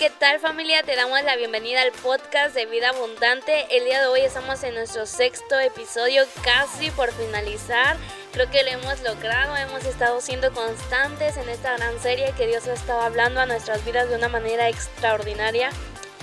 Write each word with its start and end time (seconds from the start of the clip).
¿qué 0.00 0.08
tal 0.08 0.40
familia? 0.40 0.82
Te 0.82 0.96
damos 0.96 1.22
la 1.24 1.36
bienvenida 1.36 1.82
al 1.82 1.92
podcast 1.92 2.54
de 2.54 2.64
Vida 2.64 2.88
Abundante. 2.88 3.66
El 3.70 3.84
día 3.84 4.00
de 4.00 4.06
hoy 4.06 4.22
estamos 4.22 4.62
en 4.62 4.72
nuestro 4.72 5.04
sexto 5.04 5.60
episodio, 5.60 6.24
casi 6.42 6.90
por 6.90 7.12
finalizar. 7.12 7.98
Creo 8.32 8.50
que 8.50 8.62
lo 8.62 8.70
hemos 8.70 9.02
logrado, 9.02 9.54
hemos 9.58 9.84
estado 9.84 10.22
siendo 10.22 10.54
constantes 10.54 11.36
en 11.36 11.50
esta 11.50 11.76
gran 11.76 12.00
serie 12.00 12.32
que 12.34 12.46
Dios 12.46 12.66
ha 12.66 12.72
estado 12.72 13.02
hablando 13.02 13.42
a 13.42 13.46
nuestras 13.46 13.84
vidas 13.84 14.08
de 14.08 14.16
una 14.16 14.30
manera 14.30 14.70
extraordinaria. 14.70 15.68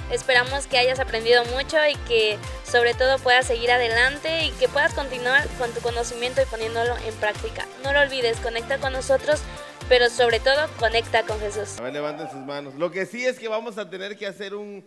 Esperamos 0.10 0.66
que 0.66 0.80
hayas 0.80 1.00
aprendido 1.00 1.46
mucho 1.46 1.78
y 1.88 1.94
que 2.08 2.40
sobre 2.64 2.96
todo 2.96 3.20
puedas 3.20 3.46
seguir 3.46 3.70
adelante 3.72 4.46
y 4.46 4.52
que 4.54 4.70
puedas 4.70 4.96
continuar 4.96 5.48
con 5.60 5.72
tu 5.72 5.82
conocimiento 5.82 6.42
y 6.42 6.46
poniéndolo 6.46 6.98
en 7.06 7.14
práctica. 7.18 7.68
No 7.84 7.94
lo 7.94 8.00
olvides, 8.00 8.40
conecta 8.40 8.80
con 8.80 8.94
nosotros 8.94 9.42
pero 9.90 10.10
sobre 10.10 10.40
todo 10.40 10.68
conecta 10.80 11.24
con 11.24 11.40
Jesús. 11.40 11.80
A 11.80 11.84
ver, 11.84 11.94
levanten 11.94 12.30
sus 12.30 12.42
manos. 12.42 12.76
Lo 12.76 12.92
que 12.92 13.06
sí 13.06 13.26
es 13.26 13.40
que 13.40 13.48
vamos 13.48 13.78
a 13.78 13.90
tener 13.90 14.18
que 14.18 14.28
hacer 14.28 14.54
un, 14.54 14.84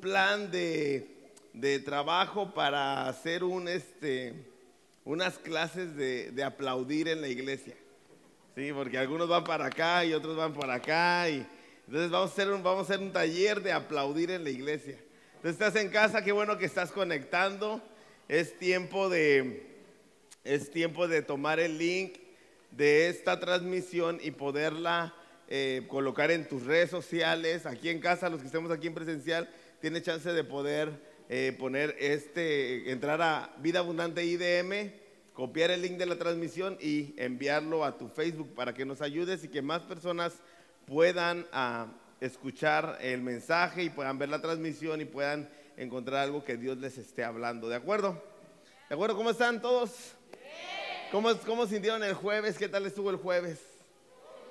plan 0.00 0.50
de, 0.50 1.82
trabajo 1.84 2.54
para 2.54 3.08
hacer 3.08 3.42
un, 3.42 3.68
este, 3.68 4.34
unas 5.04 5.38
clases 5.38 5.96
de, 5.96 6.44
aplaudir 6.44 7.08
en 7.08 7.20
la 7.20 7.28
iglesia. 7.28 7.74
Sí, 8.54 8.72
porque 8.72 8.98
algunos 8.98 9.28
van 9.28 9.44
para 9.44 9.66
acá 9.66 10.04
y 10.04 10.12
otros 10.12 10.36
van 10.36 10.52
para 10.52 10.74
acá. 10.74 11.28
Y, 11.28 11.46
entonces 11.86 12.10
vamos 12.10 12.30
a, 12.30 12.32
hacer 12.32 12.50
un, 12.50 12.62
vamos 12.62 12.80
a 12.80 12.92
hacer 12.92 13.04
un 13.04 13.12
taller 13.12 13.62
de 13.62 13.72
aplaudir 13.72 14.30
en 14.30 14.44
la 14.44 14.50
iglesia. 14.50 14.98
Entonces 15.36 15.52
estás 15.52 15.76
en 15.76 15.90
casa, 15.90 16.22
qué 16.22 16.32
bueno 16.32 16.58
que 16.58 16.66
estás 16.66 16.92
conectando. 16.92 17.82
Es 18.28 18.58
tiempo 18.58 19.08
de, 19.08 19.66
es 20.44 20.70
tiempo 20.70 21.08
de 21.08 21.22
tomar 21.22 21.58
el 21.60 21.78
link 21.78 22.27
de 22.70 23.08
esta 23.08 23.40
transmisión 23.40 24.18
y 24.22 24.30
poderla 24.30 25.14
eh, 25.48 25.86
colocar 25.88 26.30
en 26.30 26.46
tus 26.46 26.64
redes 26.64 26.90
sociales, 26.90 27.66
aquí 27.66 27.88
en 27.88 28.00
casa, 28.00 28.28
los 28.28 28.40
que 28.40 28.46
estemos 28.46 28.70
aquí 28.70 28.86
en 28.86 28.94
presencial, 28.94 29.48
tiene 29.80 30.02
chance 30.02 30.30
de 30.30 30.44
poder 30.44 30.90
eh, 31.30 31.56
poner 31.58 31.96
este, 31.98 32.90
entrar 32.90 33.22
a 33.22 33.54
Vida 33.58 33.78
Abundante 33.78 34.24
IDM, 34.24 34.92
copiar 35.32 35.70
el 35.70 35.82
link 35.82 35.98
de 35.98 36.06
la 36.06 36.16
transmisión 36.16 36.76
y 36.80 37.14
enviarlo 37.16 37.84
a 37.84 37.96
tu 37.96 38.08
Facebook 38.08 38.54
para 38.54 38.74
que 38.74 38.84
nos 38.84 39.00
ayudes 39.02 39.44
y 39.44 39.48
que 39.48 39.62
más 39.62 39.82
personas 39.82 40.34
puedan 40.86 41.46
ah, 41.52 41.86
escuchar 42.20 42.98
el 43.00 43.22
mensaje 43.22 43.84
y 43.84 43.90
puedan 43.90 44.18
ver 44.18 44.28
la 44.30 44.42
transmisión 44.42 45.00
y 45.00 45.04
puedan 45.04 45.48
encontrar 45.76 46.24
algo 46.24 46.44
que 46.44 46.56
Dios 46.56 46.78
les 46.78 46.98
esté 46.98 47.24
hablando. 47.24 47.68
¿De 47.68 47.76
acuerdo? 47.76 48.22
¿De 48.88 48.94
acuerdo? 48.94 49.16
¿Cómo 49.16 49.30
están 49.30 49.62
todos? 49.62 50.17
¿Cómo, 51.10 51.34
¿Cómo 51.46 51.66
sintieron 51.66 52.04
el 52.04 52.12
jueves? 52.12 52.58
¿Qué 52.58 52.68
tal 52.68 52.84
estuvo 52.84 53.08
el 53.08 53.16
jueves? 53.16 53.58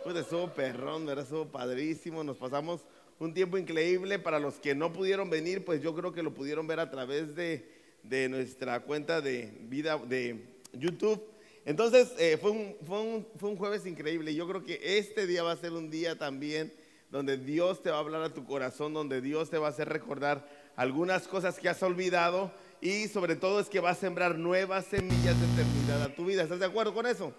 Pues 0.03 0.15
estuvo 0.15 0.47
perrón, 0.47 1.05
¿verdad? 1.05 1.23
Estuvo 1.23 1.45
padrísimo. 1.45 2.23
Nos 2.23 2.37
pasamos 2.37 2.81
un 3.19 3.31
tiempo 3.31 3.59
increíble. 3.59 4.17
Para 4.17 4.39
los 4.39 4.55
que 4.55 4.73
no 4.73 4.91
pudieron 4.91 5.29
venir, 5.29 5.63
pues 5.63 5.83
yo 5.83 5.93
creo 5.93 6.13
que 6.13 6.23
lo 6.23 6.33
pudieron 6.33 6.65
ver 6.65 6.79
a 6.79 6.89
través 6.89 7.35
de, 7.35 7.69
de 8.01 8.27
nuestra 8.27 8.79
cuenta 8.79 9.21
de 9.21 9.55
vida 9.69 9.99
de 9.99 10.45
YouTube. 10.73 11.23
Entonces, 11.63 12.13
eh, 12.17 12.39
fue, 12.41 12.49
un, 12.49 12.75
fue, 12.87 13.01
un, 13.01 13.27
fue 13.37 13.49
un 13.49 13.57
jueves 13.57 13.85
increíble. 13.85 14.33
Yo 14.33 14.47
creo 14.47 14.63
que 14.63 14.97
este 14.97 15.27
día 15.27 15.43
va 15.43 15.51
a 15.51 15.57
ser 15.57 15.73
un 15.73 15.91
día 15.91 16.17
también 16.17 16.73
donde 17.11 17.37
Dios 17.37 17.83
te 17.83 17.91
va 17.91 17.97
a 17.97 17.99
hablar 17.99 18.23
a 18.23 18.33
tu 18.33 18.45
corazón, 18.45 18.95
donde 18.95 19.21
Dios 19.21 19.51
te 19.51 19.59
va 19.59 19.67
a 19.67 19.69
hacer 19.69 19.89
recordar 19.89 20.49
algunas 20.75 21.27
cosas 21.27 21.59
que 21.59 21.69
has 21.69 21.83
olvidado 21.83 22.51
y 22.81 23.07
sobre 23.07 23.35
todo 23.35 23.59
es 23.59 23.69
que 23.69 23.79
va 23.79 23.91
a 23.91 23.95
sembrar 23.95 24.37
nuevas 24.37 24.85
semillas 24.85 25.39
de 25.39 25.45
eternidad 25.53 26.03
a 26.03 26.15
tu 26.15 26.25
vida. 26.25 26.43
¿Estás 26.43 26.59
de 26.59 26.65
acuerdo 26.65 26.93
con 26.93 27.05
eso? 27.05 27.33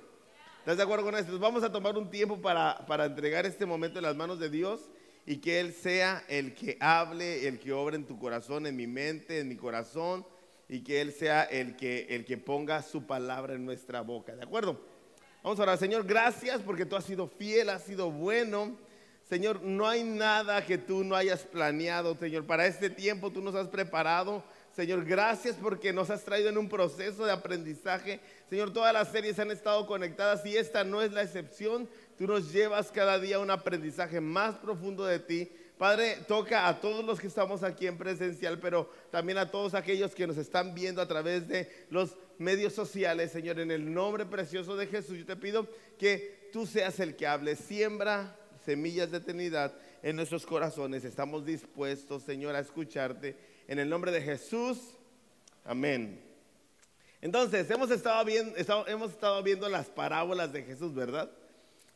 ¿Estás 0.60 0.76
de 0.76 0.82
acuerdo 0.82 1.04
con 1.04 1.14
eso? 1.14 1.38
Vamos 1.38 1.62
a 1.62 1.72
tomar 1.72 1.96
un 1.96 2.10
tiempo 2.10 2.40
para, 2.40 2.84
para 2.86 3.06
entregar 3.06 3.46
este 3.46 3.64
momento 3.64 3.98
en 3.98 4.04
las 4.04 4.16
manos 4.16 4.38
de 4.38 4.50
Dios 4.50 4.88
y 5.24 5.36
que 5.36 5.60
Él 5.60 5.72
sea 5.72 6.24
el 6.28 6.54
que 6.54 6.76
hable, 6.80 7.46
el 7.46 7.58
que 7.58 7.72
obre 7.72 7.96
en 7.96 8.06
tu 8.06 8.18
corazón, 8.18 8.66
en 8.66 8.76
mi 8.76 8.86
mente, 8.86 9.40
en 9.40 9.48
mi 9.48 9.56
corazón 9.56 10.26
y 10.68 10.80
que 10.80 11.00
Él 11.00 11.12
sea 11.12 11.44
el 11.44 11.76
que, 11.76 12.06
el 12.10 12.24
que 12.24 12.36
ponga 12.36 12.82
su 12.82 13.06
palabra 13.06 13.54
en 13.54 13.64
nuestra 13.64 14.02
boca. 14.02 14.34
¿De 14.34 14.42
acuerdo? 14.42 14.80
Vamos 15.42 15.58
a 15.60 15.62
orar, 15.62 15.78
Señor, 15.78 16.04
gracias 16.04 16.60
porque 16.60 16.84
tú 16.84 16.96
has 16.96 17.04
sido 17.04 17.26
fiel, 17.28 17.70
has 17.70 17.84
sido 17.84 18.10
bueno. 18.10 18.76
Señor, 19.28 19.62
no 19.62 19.86
hay 19.86 20.02
nada 20.02 20.64
que 20.64 20.78
tú 20.78 21.04
no 21.04 21.14
hayas 21.14 21.44
planeado, 21.44 22.14
Señor. 22.16 22.44
Para 22.44 22.66
este 22.66 22.90
tiempo 22.90 23.30
tú 23.30 23.40
nos 23.40 23.54
has 23.54 23.68
preparado 23.68 24.42
Señor, 24.78 25.04
gracias 25.04 25.56
porque 25.60 25.92
nos 25.92 26.08
has 26.08 26.22
traído 26.22 26.50
en 26.50 26.56
un 26.56 26.68
proceso 26.68 27.26
de 27.26 27.32
aprendizaje. 27.32 28.20
Señor, 28.48 28.72
todas 28.72 28.92
las 28.92 29.10
series 29.10 29.36
han 29.40 29.50
estado 29.50 29.84
conectadas 29.88 30.46
y 30.46 30.56
esta 30.56 30.84
no 30.84 31.02
es 31.02 31.10
la 31.10 31.22
excepción. 31.22 31.88
Tú 32.16 32.28
nos 32.28 32.52
llevas 32.52 32.92
cada 32.92 33.18
día 33.18 33.40
un 33.40 33.50
aprendizaje 33.50 34.20
más 34.20 34.54
profundo 34.54 35.04
de 35.04 35.18
ti. 35.18 35.50
Padre, 35.78 36.18
toca 36.28 36.68
a 36.68 36.80
todos 36.80 37.04
los 37.04 37.18
que 37.18 37.26
estamos 37.26 37.64
aquí 37.64 37.88
en 37.88 37.98
presencial, 37.98 38.60
pero 38.60 38.88
también 39.10 39.38
a 39.38 39.50
todos 39.50 39.74
aquellos 39.74 40.14
que 40.14 40.28
nos 40.28 40.36
están 40.36 40.76
viendo 40.76 41.02
a 41.02 41.08
través 41.08 41.48
de 41.48 41.68
los 41.90 42.16
medios 42.38 42.72
sociales. 42.72 43.32
Señor, 43.32 43.58
en 43.58 43.72
el 43.72 43.92
nombre 43.92 44.26
precioso 44.26 44.76
de 44.76 44.86
Jesús, 44.86 45.18
yo 45.18 45.26
te 45.26 45.34
pido 45.34 45.66
que 45.98 46.50
tú 46.52 46.66
seas 46.66 47.00
el 47.00 47.16
que 47.16 47.26
hable. 47.26 47.56
Siembra 47.56 48.36
semillas 48.64 49.10
de 49.10 49.18
eternidad 49.18 49.74
en 50.04 50.14
nuestros 50.14 50.46
corazones. 50.46 51.04
Estamos 51.04 51.44
dispuestos, 51.44 52.22
Señor, 52.22 52.54
a 52.54 52.60
escucharte 52.60 53.47
en 53.68 53.78
el 53.78 53.88
nombre 53.88 54.10
de 54.10 54.22
Jesús. 54.22 54.78
Amén. 55.64 56.20
Entonces, 57.20 57.70
hemos 57.70 57.90
estado, 57.90 58.24
viendo, 58.24 58.56
hemos 58.86 59.10
estado 59.10 59.42
viendo 59.42 59.68
las 59.68 59.86
parábolas 59.86 60.52
de 60.52 60.62
Jesús, 60.62 60.94
¿verdad? 60.94 61.30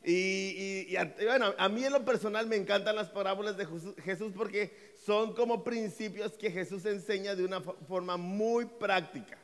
Y, 0.05 0.95
bueno, 1.23 1.53
a 1.57 1.69
mí 1.69 1.83
en 1.83 1.93
lo 1.93 2.03
personal 2.03 2.45
me 2.45 2.57
encantan 2.57 2.95
las 2.95 3.09
parábolas 3.09 3.57
de 3.57 3.65
Jesús 4.03 4.33
porque 4.35 4.93
son 5.05 5.33
como 5.33 5.63
principios 5.63 6.33
que 6.33 6.51
Jesús 6.51 6.85
enseña 6.85 7.35
de 7.35 7.45
una 7.45 7.61
forma 7.61 8.17
muy 8.17 8.65
práctica, 8.65 9.37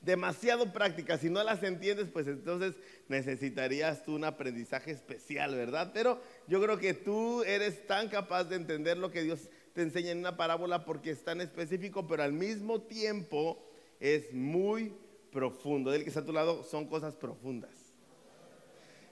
demasiado 0.00 0.72
práctica. 0.72 1.18
Si 1.18 1.28
no 1.28 1.44
las 1.44 1.62
entiendes, 1.62 2.08
pues 2.10 2.26
entonces 2.26 2.76
necesitarías 3.08 4.02
tú 4.02 4.14
un 4.14 4.24
aprendizaje 4.24 4.90
especial, 4.90 5.54
¿verdad? 5.54 5.90
Pero 5.92 6.18
yo 6.46 6.62
creo 6.62 6.78
que 6.78 6.94
tú 6.94 7.42
eres 7.42 7.86
tan 7.86 8.08
capaz 8.08 8.44
de 8.44 8.56
entender 8.56 8.96
lo 8.96 9.10
que 9.10 9.22
Dios 9.22 9.50
te 9.72 9.82
enseña 9.82 10.10
en 10.10 10.18
una 10.18 10.36
parábola 10.36 10.84
porque 10.84 11.10
es 11.10 11.22
tan 11.24 11.40
específico, 11.40 12.06
pero 12.06 12.22
al 12.22 12.32
mismo 12.32 12.82
tiempo 12.82 13.62
es 14.00 14.32
muy 14.32 14.92
profundo. 15.30 15.90
Del 15.90 16.02
que 16.02 16.08
está 16.08 16.20
a 16.20 16.24
tu 16.24 16.32
lado 16.32 16.64
son 16.64 16.86
cosas 16.86 17.14
profundas. 17.14 17.70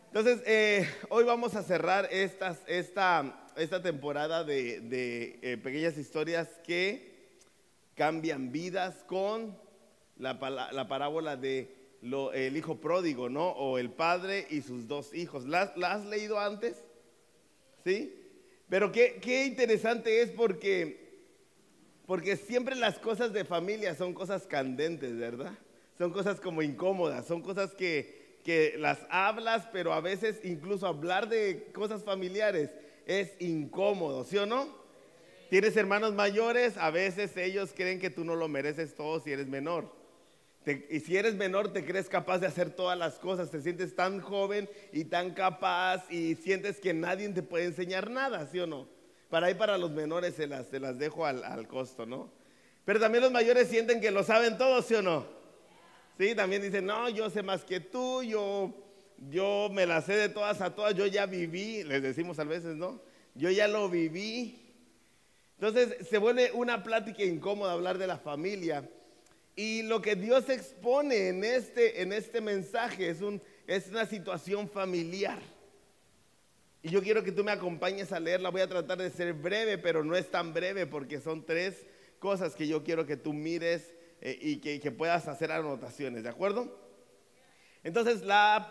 Entonces, 0.08 0.42
eh, 0.46 0.88
hoy 1.10 1.24
vamos 1.24 1.54
a 1.54 1.62
cerrar 1.62 2.08
esta, 2.10 2.56
esta 2.66 3.82
temporada 3.82 4.42
de, 4.42 5.38
eh, 5.42 5.58
pequeñas 5.58 5.98
historias 5.98 6.48
que 6.64 7.36
cambian 7.94 8.50
vidas 8.50 9.04
con 9.06 9.56
la, 10.16 10.38
parábola 10.88 11.36
de 11.36 11.76
el 12.32 12.56
hijo 12.56 12.80
pródigo, 12.80 13.28
¿no? 13.28 13.50
O 13.50 13.76
el 13.76 13.90
padre 13.90 14.46
y 14.50 14.62
sus 14.62 14.88
dos 14.88 15.12
hijos. 15.12 15.44
¿La, 15.44 15.72
¿La, 15.76 15.92
has 15.92 16.06
leído 16.06 16.38
antes? 16.38 16.82
¿Sí? 17.84 18.27
Pero 18.68 18.92
qué, 18.92 19.44
interesante 19.46 20.20
es 20.20 20.30
porque, 20.30 21.22
porque 22.06 22.36
siempre 22.36 22.76
las 22.76 22.98
cosas 22.98 23.32
de 23.32 23.44
familia 23.44 23.94
son 23.94 24.12
cosas 24.12 24.46
candentes, 24.46 25.16
¿verdad? 25.16 25.52
Son 25.96 26.12
cosas 26.12 26.40
como 26.40 26.62
incómodas, 26.62 27.26
son 27.26 27.42
cosas 27.42 27.74
que, 27.74 28.38
que 28.44 28.74
las 28.78 28.98
hablas, 29.10 29.68
pero 29.72 29.92
a 29.92 30.00
veces 30.00 30.40
incluso 30.44 30.86
hablar 30.86 31.28
de 31.28 31.70
cosas 31.72 32.04
familiares 32.04 32.70
es 33.06 33.32
incómodo, 33.40 34.24
¿sí 34.24 34.36
o 34.36 34.46
no? 34.46 34.76
Tienes 35.48 35.76
hermanos 35.76 36.12
mayores, 36.12 36.76
a 36.76 36.90
veces 36.90 37.36
ellos 37.38 37.72
creen 37.74 37.98
que 37.98 38.10
tú 38.10 38.22
no 38.22 38.36
lo 38.36 38.48
mereces 38.48 38.94
todo 38.94 39.18
si 39.20 39.32
eres 39.32 39.48
menor 39.48 39.97
y 40.72 41.00
si 41.00 41.16
eres 41.16 41.34
menor, 41.34 41.72
te 41.72 41.84
crees 41.84 42.08
capaz 42.08 42.38
de 42.38 42.46
hacer 42.46 42.70
todas 42.70 42.98
las 42.98 43.18
cosas, 43.18 43.50
te 43.50 43.60
sientes 43.60 43.94
tan 43.94 44.20
joven 44.20 44.68
y 44.92 45.04
tan 45.04 45.32
capaz 45.32 46.10
y 46.10 46.34
sientes 46.34 46.80
que 46.80 46.94
nadie 46.94 47.28
te 47.28 47.42
puede 47.42 47.66
enseñar 47.66 48.10
nada, 48.10 48.46
¿sí 48.46 48.58
o 48.58 48.66
no? 48.66 48.88
Para 49.30 49.48
ahí, 49.48 49.54
para 49.54 49.78
los 49.78 49.90
menores, 49.90 50.34
se 50.34 50.46
las, 50.46 50.66
se 50.68 50.80
las 50.80 50.98
dejo 50.98 51.26
al, 51.26 51.44
al, 51.44 51.68
costo, 51.68 52.06
¿no? 52.06 52.30
Pero 52.84 52.98
también 52.98 53.22
los 53.22 53.32
mayores 53.32 53.68
sienten 53.68 54.00
que 54.00 54.10
lo 54.10 54.24
saben 54.24 54.56
todo, 54.56 54.80
¿sí 54.82 54.94
o 54.94 55.02
no? 55.02 55.26
Sí, 56.18 56.34
también 56.34 56.62
dicen, 56.62 56.86
no, 56.86 57.08
yo 57.08 57.30
sé 57.30 57.42
más 57.42 57.64
que 57.64 57.80
tú, 57.80 58.22
yo, 58.22 58.74
yo 59.30 59.68
me 59.72 59.86
la 59.86 60.02
sé 60.02 60.16
de 60.16 60.28
todas 60.28 60.60
a 60.60 60.74
todas, 60.74 60.94
yo 60.94 61.06
ya 61.06 61.26
viví, 61.26 61.84
les 61.84 62.02
decimos 62.02 62.38
a 62.38 62.44
veces, 62.44 62.74
¿no? 62.74 63.00
Yo 63.34 63.50
ya 63.50 63.68
lo 63.68 63.88
viví. 63.88 64.64
Entonces 65.60 66.08
se 66.08 66.18
vuelve 66.18 66.50
una 66.52 66.82
plática 66.82 67.22
incómoda 67.22 67.72
hablar 67.72 67.98
de 67.98 68.06
la 68.06 68.18
familia. 68.18 68.88
Y 69.58 69.82
lo 69.82 70.00
que 70.00 70.14
Dios 70.14 70.48
expone 70.50 71.30
en 71.30 71.42
este, 71.42 72.00
en 72.00 72.12
este 72.12 72.40
mensaje 72.40 73.08
es, 73.08 73.20
un, 73.20 73.42
es 73.66 73.88
una 73.88 74.06
situación 74.06 74.68
familiar. 74.68 75.40
Y 76.80 76.90
yo 76.90 77.02
quiero 77.02 77.24
que 77.24 77.32
tú 77.32 77.42
me 77.42 77.50
acompañes 77.50 78.12
a 78.12 78.20
leerla. 78.20 78.50
Voy 78.50 78.60
a 78.60 78.68
tratar 78.68 78.98
de 78.98 79.10
ser 79.10 79.32
breve, 79.32 79.76
pero 79.76 80.04
no 80.04 80.14
es 80.14 80.30
tan 80.30 80.54
breve 80.54 80.86
porque 80.86 81.20
son 81.20 81.44
tres 81.44 81.88
cosas 82.20 82.54
que 82.54 82.68
yo 82.68 82.84
quiero 82.84 83.04
que 83.04 83.16
tú 83.16 83.32
mires 83.32 83.92
eh, 84.20 84.38
y, 84.40 84.58
que, 84.58 84.92
puedas 84.92 85.26
hacer 85.26 85.50
anotaciones, 85.50 86.22
¿de 86.22 86.28
acuerdo? 86.28 86.78
Entonces 87.82 88.22
la, 88.22 88.70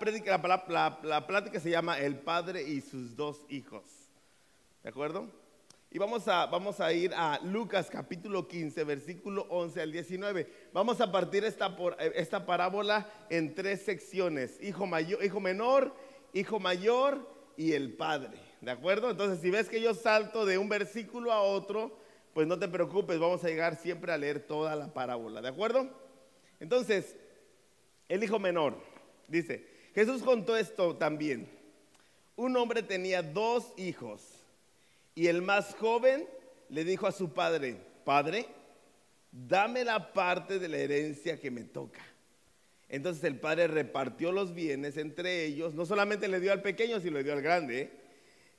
la, 0.69 0.99
la, 1.03 1.27
plática 1.27 1.59
se 1.59 1.69
llama 1.69 1.99
El 1.99 2.15
Padre 2.15 2.63
y 2.63 2.79
sus 2.79 3.17
dos 3.17 3.41
hijos, 3.49 3.83
¿de 4.83 4.89
acuerdo? 4.89 5.29
Y 5.89 5.99
vamos 5.99 6.27
a, 6.27 6.45
vamos 6.47 6.81
a 6.81 6.91
ir 6.91 7.13
a 7.15 7.39
Lucas 7.43 7.89
capítulo 7.89 8.45
15, 8.45 8.83
versículo 8.83 9.47
11 9.49 9.81
al 9.81 9.91
19. 9.93 10.69
Vamos 10.73 10.99
a 10.99 11.09
partir 11.09 11.45
esta, 11.45 11.73
esta 12.13 12.45
parábola 12.45 13.09
en 13.29 13.55
tres 13.55 13.83
secciones. 13.83 14.61
Hijo, 14.61 14.85
mayor, 14.85 15.23
hijo 15.23 15.39
menor, 15.39 15.95
hijo 16.33 16.59
mayor 16.59 17.25
y 17.55 17.71
el 17.71 17.93
padre. 17.93 18.37
¿De 18.59 18.69
acuerdo? 18.69 19.09
Entonces, 19.09 19.39
si 19.39 19.49
ves 19.49 19.69
que 19.69 19.79
yo 19.79 19.93
salto 19.93 20.45
de 20.45 20.57
un 20.57 20.67
versículo 20.67 21.31
a 21.31 21.41
otro, 21.41 21.97
pues 22.33 22.47
no 22.47 22.59
te 22.59 22.67
preocupes, 22.67 23.17
vamos 23.17 23.45
a 23.45 23.47
llegar 23.47 23.77
siempre 23.77 24.11
a 24.11 24.17
leer 24.17 24.41
toda 24.41 24.75
la 24.75 24.93
parábola. 24.93 25.41
¿De 25.41 25.47
acuerdo? 25.47 25.89
Entonces, 26.59 27.15
el 28.09 28.21
hijo 28.21 28.39
menor, 28.39 28.75
dice, 29.29 29.65
Jesús 29.95 30.21
contó 30.21 30.57
esto 30.57 30.97
también. 30.97 31.49
Un 32.35 32.57
hombre 32.57 32.83
tenía 32.83 33.23
dos 33.23 33.71
hijos 33.77 34.37
y 35.17 35.29
el 35.29 35.41
más 35.41 35.73
joven 35.73 36.27
le 36.69 36.83
dijo 36.83 37.07
a 37.07 37.11
su 37.11 37.33
padre, 37.33 37.75
Padre, 38.05 38.45
dame 39.31 39.83
la 39.83 40.13
parte 40.13 40.59
de 40.59 40.67
la 40.67 40.77
herencia 40.77 41.39
que 41.39 41.49
me 41.49 41.63
toca. 41.63 42.05
Entonces 42.87 43.23
el 43.23 43.39
padre 43.39 43.65
repartió 43.65 44.31
los 44.31 44.53
bienes 44.53 44.95
entre 44.95 45.43
ellos, 45.45 45.73
no 45.73 45.87
solamente 45.87 46.27
le 46.27 46.39
dio 46.39 46.53
al 46.53 46.61
pequeño, 46.61 46.99
sino 46.99 47.17
le 47.17 47.23
dio 47.23 47.33
al 47.33 47.41
grande. 47.41 47.81
¿eh? 47.81 47.91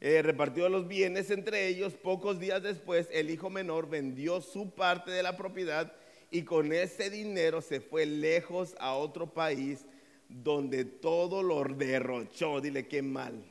Eh, 0.01 0.23
repartió 0.23 0.69
los 0.69 0.89
bienes 0.89 1.31
entre 1.31 1.69
ellos. 1.69 1.95
Pocos 1.95 2.41
días 2.41 2.61
después, 2.61 3.07
el 3.13 3.31
hijo 3.31 3.51
menor 3.51 3.89
vendió 3.89 4.41
su 4.41 4.75
parte 4.75 5.13
de 5.13 5.23
la 5.23 5.37
propiedad 5.37 5.93
y 6.33 6.43
con 6.43 6.73
ese 6.73 7.09
dinero 7.09 7.63
se 7.63 7.81
fue 7.81 8.05
lejos 8.05 8.75
a 8.81 8.95
otro 8.95 9.33
país 9.33 9.87
donde 10.29 10.85
todo 10.85 11.45
lo 11.45 11.63
derrochó. 11.63 12.61
Dile 12.61 12.89
qué 12.89 13.01
mal. 13.01 13.45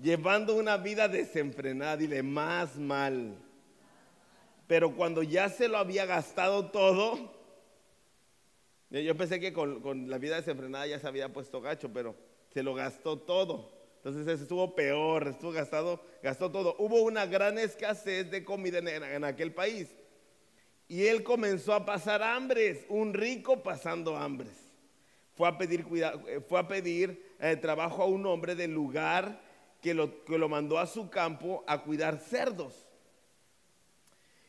Llevando 0.00 0.54
una 0.54 0.76
vida 0.76 1.08
desenfrenada, 1.08 1.96
dile 1.96 2.22
más 2.22 2.76
mal. 2.76 3.36
Pero 4.66 4.94
cuando 4.96 5.22
ya 5.22 5.48
se 5.48 5.68
lo 5.68 5.78
había 5.78 6.06
gastado 6.06 6.70
todo, 6.70 7.32
yo 8.90 9.16
pensé 9.16 9.40
que 9.40 9.52
con, 9.52 10.08
la 10.08 10.18
vida 10.18 10.36
desenfrenada 10.36 10.86
ya 10.86 10.98
se 10.98 11.06
había 11.06 11.32
puesto 11.32 11.60
gacho, 11.60 11.92
pero 11.92 12.14
se 12.52 12.62
lo 12.62 12.74
gastó 12.74 13.18
todo. 13.18 13.70
Entonces 13.96 14.40
estuvo 14.40 14.74
peor, 14.74 15.28
estuvo 15.28 15.52
gastado, 15.52 16.04
gastó 16.22 16.50
todo. 16.50 16.74
Hubo 16.78 17.02
una 17.02 17.26
gran 17.26 17.58
escasez 17.58 18.30
de 18.30 18.44
comida 18.44 18.78
en, 18.78 19.24
aquel 19.24 19.52
país. 19.52 19.94
Y 20.88 21.06
él 21.06 21.22
comenzó 21.22 21.72
a 21.72 21.86
pasar 21.86 22.22
hambres, 22.22 22.84
un 22.88 23.14
rico 23.14 23.62
pasando 23.62 24.16
hambres. 24.16 24.72
Fue 25.36 25.48
a 25.48 25.56
pedir, 25.56 25.86
eh, 26.28 26.40
fue 26.46 26.60
a 26.60 26.68
pedir 26.68 27.34
eh, 27.40 27.56
trabajo 27.56 28.02
a 28.02 28.06
un 28.06 28.26
hombre 28.26 28.54
del 28.54 28.72
lugar 28.72 29.40
que 29.82 29.92
lo, 29.92 30.24
que 30.24 30.38
lo 30.38 30.48
mandó 30.48 30.78
a 30.78 30.86
su 30.86 31.10
campo 31.10 31.64
a 31.66 31.82
cuidar 31.82 32.18
cerdos. 32.18 32.86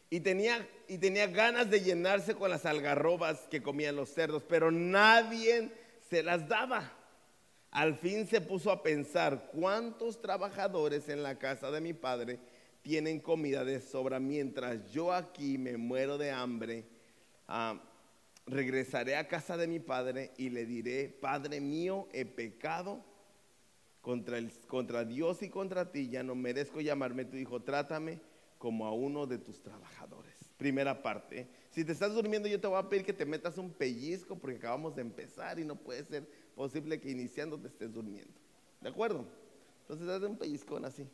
Y 0.09 0.19
tenía, 0.19 0.65
y 0.87 0.99
tenía 0.99 1.25
ganas 1.25 1.71
de 1.71 1.81
llenarse 1.81 2.35
con 2.35 2.51
las 2.51 2.67
algarrobas 2.67 3.39
que 3.49 3.63
comían 3.63 3.95
los 3.95 4.09
cerdos, 4.09 4.43
pero 4.47 4.69
nadie 4.71 5.71
se 6.07 6.21
las 6.21 6.47
daba. 6.47 6.93
Al 7.71 7.95
fin 7.95 8.27
se 8.27 8.39
puso 8.39 8.71
a 8.71 8.83
pensar 8.83 9.49
cuántos 9.51 10.21
trabajadores 10.21 11.09
en 11.09 11.23
la 11.23 11.39
casa 11.39 11.71
de 11.71 11.81
mi 11.81 11.93
padre 11.93 12.39
tienen 12.83 13.19
comida 13.19 13.65
de 13.65 13.81
sobra 13.81 14.19
mientras 14.19 14.91
yo 14.91 15.11
aquí 15.11 15.57
me 15.57 15.77
muero 15.77 16.19
de 16.19 16.29
hambre. 16.29 16.85
Ah, 17.47 17.81
regresaré 18.45 19.15
a 19.15 19.27
casa 19.27 19.57
de 19.57 19.65
mi 19.65 19.79
padre 19.79 20.31
y 20.37 20.49
le 20.49 20.67
diré, 20.67 21.07
Padre 21.07 21.59
mío, 21.59 22.07
he 22.13 22.25
pecado 22.25 23.03
contra, 24.03 24.37
el, 24.37 24.51
contra 24.67 25.05
Dios 25.05 25.41
y 25.43 25.49
contra 25.49 25.89
ti, 25.89 26.09
ya 26.09 26.23
no 26.23 26.35
merezco 26.35 26.81
llamarme 26.81 27.23
tu 27.23 27.37
hijo, 27.37 27.61
trátame 27.61 28.19
como 28.57 28.85
a 28.85 28.91
uno 28.91 29.25
de 29.25 29.37
tus 29.37 29.63
trabajadores. 29.63 30.33
Primera 30.57 31.01
parte. 31.01 31.47
Si 31.71 31.85
te 31.85 31.93
estás 31.93 32.13
durmiendo, 32.13 32.49
yo 32.49 32.59
te 32.59 32.67
voy 32.67 32.77
a 32.77 32.89
pedir 32.89 33.05
que 33.05 33.13
te 33.13 33.25
metas 33.25 33.57
un 33.57 33.71
pellizco 33.71 34.37
porque 34.37 34.57
acabamos 34.57 34.93
de 34.93 35.01
empezar 35.01 35.57
y 35.57 35.63
no 35.63 35.77
puede 35.77 36.03
ser 36.03 36.27
posible 36.53 36.99
que 36.99 37.11
iniciando 37.11 37.57
te 37.57 37.69
estés 37.69 37.93
durmiendo. 37.93 38.33
¿De 38.81 38.89
acuerdo? 38.89 39.25
Entonces, 39.83 40.05
date 40.05 40.25
un 40.25 40.37
pellizcón 40.37 40.83
así. 40.83 41.07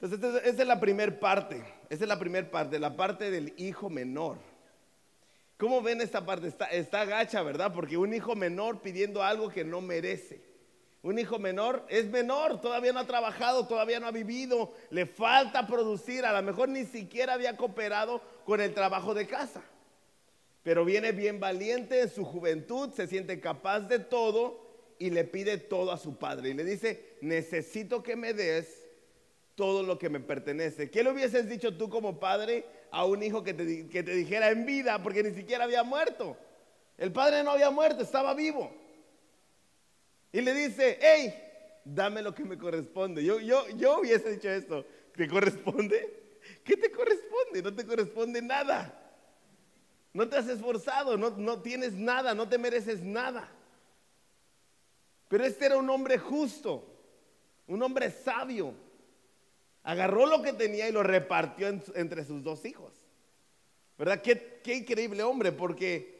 Entonces, 0.00 0.42
esa 0.44 0.62
es 0.62 0.68
la 0.68 0.80
primera 0.80 1.18
parte. 1.18 1.64
Esa 1.88 2.04
es 2.04 2.08
la 2.08 2.18
primera 2.18 2.50
parte, 2.50 2.80
la 2.80 2.96
parte 2.96 3.30
del 3.30 3.54
hijo 3.56 3.88
menor. 3.88 4.38
¿Cómo 5.58 5.80
ven 5.80 6.00
esta 6.00 6.26
parte? 6.26 6.48
Está, 6.48 6.66
está 6.66 7.04
gacha, 7.04 7.40
¿verdad? 7.44 7.72
Porque 7.72 7.96
un 7.96 8.12
hijo 8.12 8.34
menor 8.34 8.80
pidiendo 8.82 9.22
algo 9.22 9.48
que 9.48 9.64
no 9.64 9.80
merece. 9.80 10.51
Un 11.02 11.18
hijo 11.18 11.40
menor 11.40 11.84
es 11.88 12.06
menor, 12.06 12.60
todavía 12.60 12.92
no 12.92 13.00
ha 13.00 13.06
trabajado, 13.06 13.66
todavía 13.66 13.98
no 13.98 14.06
ha 14.06 14.12
vivido, 14.12 14.72
le 14.90 15.04
falta 15.04 15.66
producir, 15.66 16.24
a 16.24 16.32
lo 16.32 16.42
mejor 16.42 16.68
ni 16.68 16.84
siquiera 16.84 17.34
había 17.34 17.56
cooperado 17.56 18.20
con 18.44 18.60
el 18.60 18.72
trabajo 18.72 19.12
de 19.12 19.26
casa. 19.26 19.62
Pero 20.62 20.84
viene 20.84 21.10
bien 21.10 21.40
valiente 21.40 22.00
en 22.00 22.08
su 22.08 22.24
juventud, 22.24 22.92
se 22.94 23.08
siente 23.08 23.40
capaz 23.40 23.80
de 23.80 23.98
todo 23.98 24.62
y 25.00 25.10
le 25.10 25.24
pide 25.24 25.58
todo 25.58 25.90
a 25.90 25.98
su 25.98 26.16
padre. 26.16 26.50
Y 26.50 26.54
le 26.54 26.62
dice, 26.62 27.16
necesito 27.20 28.04
que 28.04 28.14
me 28.14 28.32
des 28.32 28.86
todo 29.56 29.82
lo 29.82 29.98
que 29.98 30.08
me 30.08 30.20
pertenece. 30.20 30.88
¿Qué 30.88 31.02
le 31.02 31.10
hubieses 31.10 31.48
dicho 31.48 31.76
tú 31.76 31.88
como 31.88 32.20
padre 32.20 32.64
a 32.92 33.04
un 33.04 33.24
hijo 33.24 33.42
que 33.42 33.54
te, 33.54 33.88
que 33.88 34.04
te 34.04 34.14
dijera 34.14 34.50
en 34.50 34.64
vida 34.64 35.02
porque 35.02 35.24
ni 35.24 35.34
siquiera 35.34 35.64
había 35.64 35.82
muerto? 35.82 36.36
El 36.96 37.10
padre 37.10 37.42
no 37.42 37.50
había 37.50 37.70
muerto, 37.70 38.04
estaba 38.04 38.32
vivo. 38.34 38.81
Y 40.32 40.40
le 40.40 40.54
dice, 40.54 40.98
hey, 41.00 41.34
dame 41.84 42.22
lo 42.22 42.34
que 42.34 42.44
me 42.44 42.56
corresponde. 42.56 43.22
Yo, 43.22 43.38
yo, 43.38 43.68
yo 43.76 44.00
hubiese 44.00 44.30
dicho 44.30 44.48
esto, 44.48 44.86
¿te 45.14 45.28
corresponde? 45.28 46.22
¿Qué 46.64 46.76
te 46.76 46.90
corresponde? 46.90 47.62
No 47.62 47.74
te 47.74 47.86
corresponde 47.86 48.40
nada. 48.40 48.98
No 50.14 50.28
te 50.28 50.36
has 50.36 50.48
esforzado, 50.48 51.16
no, 51.16 51.30
no 51.30 51.60
tienes 51.60 51.94
nada, 51.94 52.34
no 52.34 52.48
te 52.48 52.58
mereces 52.58 53.02
nada. 53.02 53.50
Pero 55.28 55.44
este 55.44 55.66
era 55.66 55.78
un 55.78 55.88
hombre 55.88 56.18
justo, 56.18 56.84
un 57.66 57.82
hombre 57.82 58.10
sabio. 58.10 58.74
Agarró 59.82 60.26
lo 60.26 60.42
que 60.42 60.52
tenía 60.52 60.88
y 60.88 60.92
lo 60.92 61.02
repartió 61.02 61.68
entre 61.94 62.24
sus 62.24 62.42
dos 62.42 62.64
hijos. 62.64 62.92
¿Verdad? 63.98 64.20
Qué, 64.20 64.60
qué 64.62 64.74
increíble 64.74 65.22
hombre, 65.22 65.52
porque 65.52 66.11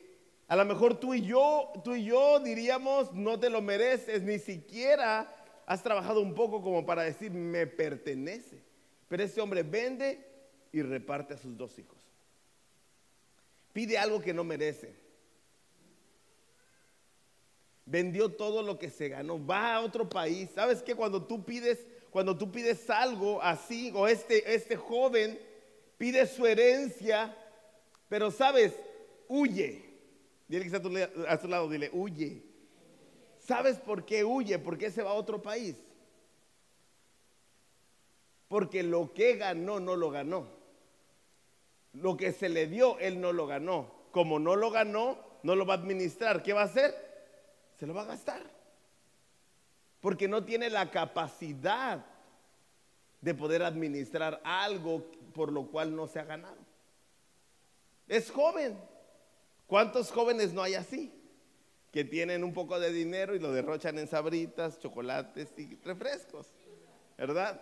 a 0.52 0.56
lo 0.56 0.64
mejor 0.64 1.00
tú 1.00 1.14
y 1.14 1.22
yo, 1.22 1.72
tú 1.82 1.94
y 1.94 2.04
yo 2.04 2.40
diríamos, 2.40 3.12
no 3.12 3.40
te 3.40 3.48
lo 3.48 3.62
mereces, 3.62 4.22
ni 4.22 4.38
siquiera 4.38 5.34
has 5.66 5.82
trabajado 5.82 6.20
un 6.20 6.34
poco 6.34 6.60
como 6.60 6.84
para 6.84 7.02
decir, 7.02 7.30
me 7.30 7.66
pertenece. 7.66 8.62
Pero 9.08 9.22
este 9.22 9.40
hombre 9.40 9.62
vende 9.62 10.24
y 10.72 10.82
reparte 10.82 11.34
a 11.34 11.38
sus 11.38 11.56
dos 11.56 11.78
hijos 11.78 12.02
pide 13.72 13.98
algo 13.98 14.20
que 14.20 14.34
no 14.34 14.44
merece. 14.44 14.94
Vendió 17.84 18.30
todo 18.30 18.62
lo 18.62 18.78
que 18.78 18.90
se 18.90 19.08
ganó, 19.08 19.44
va 19.44 19.74
a 19.74 19.80
otro 19.80 20.08
país. 20.08 20.50
¿Sabes 20.54 20.82
que 20.82 20.94
cuando 20.94 21.24
tú 21.24 21.44
pides, 21.44 21.86
cuando 22.10 22.36
tú 22.36 22.50
pides 22.50 22.88
algo 22.88 23.42
así, 23.42 23.92
o 23.94 24.06
este, 24.06 24.54
este 24.54 24.76
joven 24.76 25.38
pide 25.98 26.26
su 26.26 26.46
herencia, 26.46 27.36
pero 28.08 28.30
sabes, 28.30 28.72
huye. 29.28 29.91
Dile 30.48 30.62
que 30.62 30.66
está 30.66 30.78
a 31.28 31.38
tu, 31.38 31.48
lado, 31.48 31.68
dile, 31.68 31.90
huye. 31.92 32.42
¿Sabes 33.38 33.78
por 33.78 34.04
qué 34.04 34.24
huye? 34.24 34.58
¿Por 34.58 34.78
qué 34.78 34.90
se 34.90 35.02
va 35.02 35.10
a 35.10 35.14
otro 35.14 35.42
país? 35.42 35.76
Porque 38.48 38.82
lo 38.82 39.12
que 39.14 39.36
ganó 39.36 39.80
no 39.80 39.96
lo 39.96 40.10
ganó. 40.10 40.46
Lo 41.94 42.16
que 42.16 42.32
se 42.32 42.48
le 42.48 42.66
dio, 42.66 42.98
él 42.98 43.20
no 43.20 43.32
lo 43.32 43.46
ganó. 43.46 43.92
Como 44.10 44.38
no 44.38 44.56
lo 44.56 44.70
ganó, 44.70 45.18
no 45.42 45.54
lo 45.54 45.66
va 45.66 45.74
a 45.74 45.78
administrar. 45.78 46.42
¿Qué 46.42 46.52
va 46.52 46.62
a 46.62 46.66
hacer? 46.66 46.94
Se 47.78 47.86
lo 47.86 47.94
va 47.94 48.02
a 48.02 48.06
gastar. 48.06 48.42
Porque 50.00 50.28
no 50.28 50.44
tiene 50.44 50.68
la 50.68 50.90
capacidad 50.90 52.04
de 53.20 53.34
poder 53.34 53.62
administrar 53.62 54.40
algo 54.44 55.06
por 55.32 55.50
lo 55.50 55.66
cual 55.68 55.96
no 55.96 56.06
se 56.06 56.18
ha 56.18 56.24
ganado. 56.24 56.58
Es 58.08 58.30
joven. 58.30 58.78
¿Cuántos 59.72 60.10
jóvenes 60.10 60.52
no 60.52 60.62
hay 60.62 60.74
así? 60.74 61.10
Que 61.90 62.04
tienen 62.04 62.44
un 62.44 62.52
poco 62.52 62.78
de 62.78 62.92
dinero 62.92 63.34
y 63.34 63.38
lo 63.38 63.52
derrochan 63.52 63.98
en 63.98 64.06
sabritas, 64.06 64.78
chocolates 64.78 65.48
y 65.56 65.76
refrescos. 65.76 66.46
¿Verdad? 67.16 67.58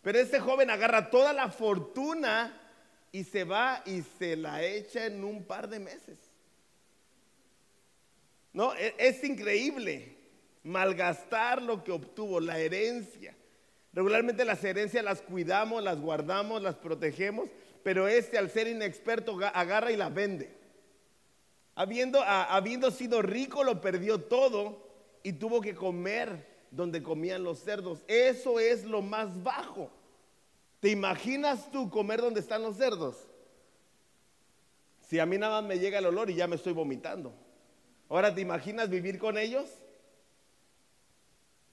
Pero 0.00 0.18
este 0.18 0.40
joven 0.40 0.70
agarra 0.70 1.10
toda 1.10 1.34
la 1.34 1.50
fortuna 1.50 2.58
y 3.12 3.24
se 3.24 3.44
va 3.44 3.82
y 3.84 4.00
se 4.00 4.36
la 4.36 4.64
echa 4.64 5.04
en 5.04 5.22
un 5.22 5.44
par 5.44 5.68
de 5.68 5.80
meses. 5.80 6.18
No, 8.54 8.74
e, 8.74 8.94
es, 8.96 9.22
increíble 9.22 10.16
malgastar 10.62 11.60
lo 11.60 11.84
que 11.84 11.92
obtuvo, 11.92 12.40
la 12.40 12.58
herencia. 12.58 13.36
Regularmente 13.92 14.46
las 14.46 14.64
herencias 14.64 15.04
las 15.04 15.20
cuidamos, 15.20 15.82
las 15.82 16.00
guardamos, 16.00 16.62
las 16.62 16.76
protegemos, 16.76 17.50
pero 17.82 18.08
este 18.08 18.38
al 18.38 18.50
ser 18.50 18.66
inexperto 18.66 19.38
agarra 19.52 19.92
y 19.92 19.98
la 19.98 20.08
vende. 20.08 20.61
Habiendo, 21.82 22.22
habiendo 22.22 22.92
sido 22.92 23.22
rico 23.22 23.64
lo 23.64 23.80
perdió 23.80 24.20
todo 24.20 24.78
y 25.24 25.32
tuvo 25.32 25.60
que 25.60 25.74
comer 25.74 26.46
donde 26.70 27.02
comían 27.02 27.42
los 27.42 27.58
cerdos. 27.58 28.04
Eso 28.06 28.60
es 28.60 28.84
lo 28.84 29.02
más 29.02 29.42
bajo. 29.42 29.90
¿Te 30.78 30.90
imaginas 30.90 31.72
tú 31.72 31.90
comer 31.90 32.20
donde 32.20 32.38
están 32.38 32.62
los 32.62 32.76
cerdos? 32.76 33.16
Si 35.08 35.18
a 35.18 35.26
mí 35.26 35.38
nada 35.38 35.60
más 35.60 35.68
me 35.68 35.80
llega 35.80 35.98
el 35.98 36.06
olor 36.06 36.30
y 36.30 36.36
ya 36.36 36.46
me 36.46 36.54
estoy 36.54 36.72
vomitando. 36.72 37.32
Ahora, 38.08 38.32
¿te 38.32 38.42
imaginas 38.42 38.88
vivir 38.88 39.18
con 39.18 39.36
ellos? 39.36 39.68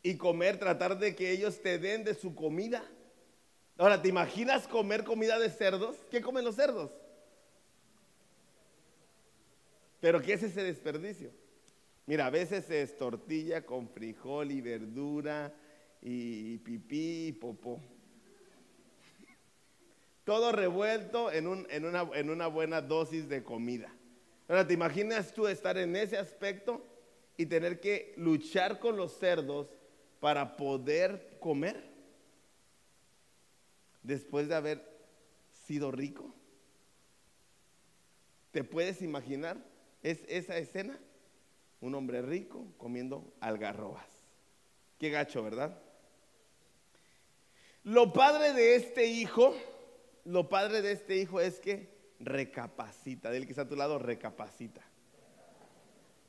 Y 0.02 0.16
comer, 0.16 0.58
tratar 0.58 0.98
de 0.98 1.16
que 1.16 1.30
ellos 1.30 1.62
te 1.62 1.78
den 1.78 2.04
de 2.04 2.16
su 2.16 2.34
comida. 2.34 2.84
Ahora, 3.78 4.02
¿te 4.02 4.10
imaginas 4.10 4.68
comer 4.68 5.04
comida 5.04 5.38
de 5.38 5.52
cerdos? 5.52 5.98
¿Qué 6.10 6.20
comen 6.20 6.46
los 6.46 6.56
cerdos? 6.56 6.90
Pero 10.00 10.22
¿qué 10.22 10.34
es 10.34 10.44
ese 10.44 10.64
desperdicio? 10.64 11.32
Mira, 12.06 12.26
a 12.26 12.30
veces 12.30 12.70
es 12.70 12.98
tortilla 12.98 13.66
con 13.66 13.90
frijol 13.90 14.52
y 14.52 14.62
verdura 14.62 15.54
y 16.02 16.58
pipí 16.60 17.28
y 17.28 17.32
popó. 17.34 17.80
Todo 20.24 20.52
revuelto 20.52 21.32
en, 21.32 21.48
una, 21.48 22.10
en 22.14 22.30
una 22.30 22.48
buena 22.48 22.82
dosis 22.82 23.28
de 23.30 23.44
comida. 23.44 23.94
Ahora, 24.48 24.66
¿te 24.66 24.74
imaginas 24.74 25.34
tú 25.34 25.48
estar 25.48 25.78
en 25.78 25.96
ese 25.96 26.18
aspecto 26.18 26.86
y 27.38 27.46
tener 27.46 27.80
que 27.80 28.14
luchar 28.18 28.80
con 28.80 28.96
los 28.98 29.18
cerdos 29.18 29.68
para 30.20 30.56
poder 30.56 31.38
comer? 31.40 31.90
después 34.04 34.48
de 34.48 34.56
haber 34.56 35.00
sido 35.68 35.92
rico? 35.92 36.34
¿Te 38.52 38.64
puedes 38.64 39.02
imaginar 39.02 39.64
es 40.02 40.20
esa 40.28 40.58
escena? 40.58 41.00
Un 41.82 41.96
hombre 41.96 42.22
rico 42.22 42.68
comiendo 42.78 43.34
algarrobas. 43.40 44.08
Qué 44.98 45.10
gacho, 45.10 45.44
¿verdad? 45.44 45.82
Lo 47.84 48.12
padre 48.12 48.54
de 48.54 48.76
este 48.76 49.08
hijo, 49.08 49.56
lo 50.26 50.50
padre 50.50 50.82
de 50.82 50.92
este 50.92 51.18
hijo 51.18 51.40
es 51.40 51.60
que 51.60 51.90
recapacita. 52.20 53.32
Del 53.32 53.46
que 53.46 53.54
está 53.54 53.64
a 53.64 53.68
tu 53.68 53.76
lado, 53.76 53.98
recapacita. 53.98 54.82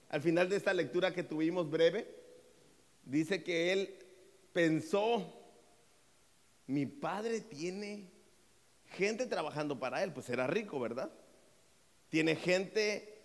Al 0.08 0.22
final 0.22 0.48
de 0.48 0.56
esta 0.56 0.72
lectura 0.72 1.12
que 1.12 1.22
tuvimos 1.22 1.70
breve, 1.70 2.06
dice 3.04 3.42
que 3.42 3.72
él 3.72 3.94
pensó 4.52 5.40
mi 6.70 6.86
padre 6.86 7.40
tiene 7.40 8.08
gente 8.92 9.26
trabajando 9.26 9.80
para 9.80 10.04
él, 10.04 10.12
pues 10.12 10.28
era 10.30 10.46
rico, 10.46 10.78
¿verdad? 10.78 11.10
Tiene 12.08 12.36
gente 12.36 13.19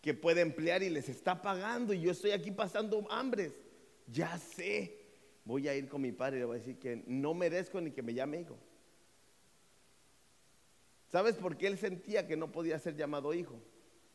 que 0.00 0.14
puede 0.14 0.40
emplear 0.40 0.82
y 0.82 0.90
les 0.90 1.08
está 1.08 1.42
pagando 1.42 1.92
y 1.92 2.00
yo 2.00 2.10
estoy 2.10 2.30
aquí 2.30 2.50
pasando 2.50 3.06
hambres. 3.10 3.52
Ya 4.06 4.38
sé, 4.38 4.96
voy 5.44 5.68
a 5.68 5.74
ir 5.74 5.88
con 5.88 6.00
mi 6.00 6.12
padre 6.12 6.36
y 6.36 6.40
le 6.40 6.46
voy 6.46 6.56
a 6.56 6.60
decir 6.60 6.78
que 6.78 7.02
no 7.06 7.34
merezco 7.34 7.80
ni 7.80 7.90
que 7.90 8.02
me 8.02 8.14
llame 8.14 8.40
hijo. 8.40 8.58
¿Sabes 11.08 11.36
por 11.36 11.56
qué 11.56 11.66
él 11.66 11.78
sentía 11.78 12.26
que 12.26 12.36
no 12.36 12.52
podía 12.52 12.78
ser 12.78 12.96
llamado 12.96 13.32
hijo? 13.34 13.60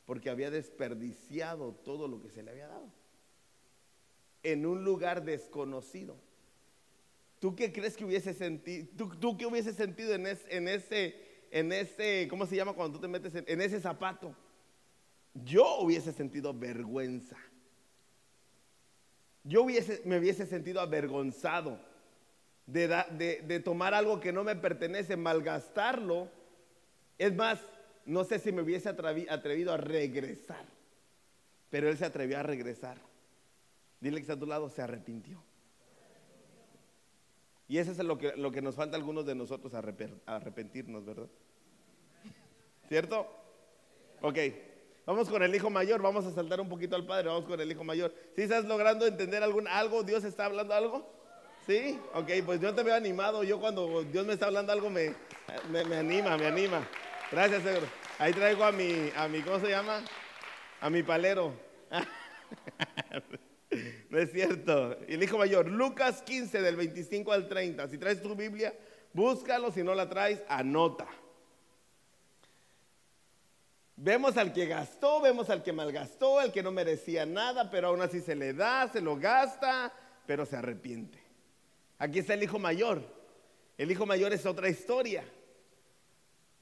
Porque 0.06 0.30
había 0.30 0.52
desperdiciado 0.52 1.74
todo 1.74 2.08
lo 2.08 2.22
que 2.22 2.30
se 2.30 2.44
le 2.44 2.52
había 2.52 2.68
dado 2.68 2.92
en 4.44 4.66
un 4.66 4.84
lugar 4.84 5.24
desconocido. 5.24 6.18
¿Tú 7.40 7.56
qué 7.56 7.74
crees 7.74 7.98
que 7.98 8.06
hubiese 8.06 8.34
sentido? 8.34 8.88
¿Tú, 9.20 9.38
qué 9.38 9.46
hubiese 9.46 9.74
sentido 9.74 10.14
en, 10.14 10.28
en, 10.28 10.68
ese, 10.68 11.16
en 11.52 11.72
ese, 11.72 12.28
¿cómo 12.30 12.46
se 12.46 12.56
llama 12.56 12.74
cuando 12.74 12.98
tú 12.98 13.02
te 13.02 13.08
metes 13.08 13.34
en, 13.36 13.62
ese 13.62 13.80
zapato? 13.80 14.36
Yo 15.34 15.80
hubiese 15.80 16.12
sentido 16.12 16.54
vergüenza. 16.54 17.38
Yo 19.44 19.64
hubiese, 19.64 20.02
me 20.06 20.20
hubiese 20.20 20.46
sentido 20.46 20.80
avergonzado 20.80 21.80
de, 22.66 23.42
de, 23.46 23.60
tomar 23.60 23.94
algo 23.94 24.20
que 24.20 24.32
no 24.32 24.44
me 24.44 24.56
pertenece, 24.56 25.18
malgastarlo. 25.18 26.30
Es 27.18 27.36
más, 27.36 27.60
no 28.06 28.24
sé 28.24 28.40
si 28.40 28.52
me 28.52 28.62
hubiese 28.62 28.90
atrevido 28.90 29.74
a 29.74 29.78
regresar. 29.78 30.66
Pero 31.70 31.90
él 31.90 31.98
se 31.98 32.06
atrevió 32.06 32.40
a 32.40 32.44
regresar. 32.44 32.98
Dile 34.00 34.18
que 34.18 34.22
está 34.22 34.34
a 34.34 34.40
tu 34.40 34.46
lado, 34.46 34.70
se 34.70 34.82
arrepintió. 34.82 35.44
Y 37.68 37.80
eso 37.80 37.92
es 37.92 37.98
lo 37.98 38.18
que, 38.18 38.36
lo 38.36 38.52
que 38.52 38.62
nos 38.62 38.76
falta 38.76 38.96
a 38.96 39.00
algunos 39.00 39.26
de 39.26 39.36
nosotros 39.36 39.74
arrepentirnos, 39.74 41.06
¿verdad? 41.06 41.28
¿Cierto? 42.88 43.28
Ok, 44.22 44.38
vamos 45.06 45.30
con 45.30 45.44
el 45.44 45.54
hijo 45.54 45.70
mayor, 45.70 46.02
vamos 46.02 46.26
a 46.26 46.32
saltar 46.32 46.60
un 46.62 46.70
poquito 46.70 46.96
al 46.96 47.06
padre, 47.06 47.28
vamos 47.30 47.46
con 47.46 47.60
el 47.60 47.72
hijo 47.72 47.84
mayor. 47.84 48.14
¿Sí 48.36 48.44
estás 48.44 48.66
logrando 48.66 49.06
entender 49.06 49.44
algún, 49.44 49.68
algo? 49.68 50.04
¿Dios 50.04 50.24
está 50.24 50.46
hablando 50.46 50.74
algo? 50.74 51.12
¿Sí? 51.66 52.00
Ok, 52.14 52.30
pues 52.46 52.60
yo 52.60 52.74
te 52.76 52.84
veo 52.84 52.96
animado, 52.96 53.44
yo 53.44 53.60
cuando 53.60 54.04
Dios 54.04 54.26
me 54.26 54.34
está 54.34 54.48
hablando 54.48 54.72
algo 54.72 54.90
me, 54.90 55.14
me, 55.72 55.96
anima, 55.96 56.38
me 56.38 56.48
anima. 56.48 56.88
Gracias, 57.32 57.64
Señor. 57.64 57.84
Ahí 58.20 58.34
traigo 58.34 58.64
a 58.64 58.72
mi, 58.72 59.12
a 59.16 59.28
mi, 59.28 59.42
¿cómo 59.42 59.60
se 59.60 59.70
llama? 59.70 60.04
A 60.82 60.90
mi 60.90 61.04
palero. 61.04 61.54
No 64.10 64.20
es 64.20 64.32
cierto. 64.32 64.96
El 65.08 65.24
hijo 65.24 65.40
mayor, 65.40 65.68
Lucas 65.68 66.22
15 66.22 66.62
del 66.62 66.76
25 66.76 67.32
al 67.32 67.48
30. 67.48 67.88
Si 67.88 67.98
traes 67.98 68.22
tu 68.22 68.36
Biblia, 68.36 68.72
búscalo. 69.12 69.72
Si 69.72 69.82
no 69.82 69.96
la 69.96 70.08
traes, 70.08 70.44
anota. 70.48 71.08
Vemos 74.04 74.36
al 74.36 74.52
que 74.52 74.66
gastó, 74.66 75.22
vemos 75.22 75.50
al 75.50 75.64
que 75.64 75.72
malgastó, 75.72 76.38
al 76.38 76.52
que 76.52 76.62
no 76.62 76.72
merecía 76.72 77.26
nada, 77.26 77.72
pero 77.72 77.88
aún 77.88 78.02
así 78.02 78.20
se 78.20 78.36
le 78.36 78.52
da, 78.52 78.90
se 78.92 79.00
lo 79.00 79.16
gasta, 79.16 79.94
pero 80.28 80.46
se 80.46 80.58
arrepiente. 80.58 81.18
Aquí 82.00 82.20
está 82.20 82.34
el 82.34 82.44
hijo 82.44 82.60
mayor. 82.60 83.02
El 83.78 83.90
hijo 83.90 84.06
mayor 84.06 84.34
es 84.34 84.46
otra 84.46 84.68
historia. 84.68 85.24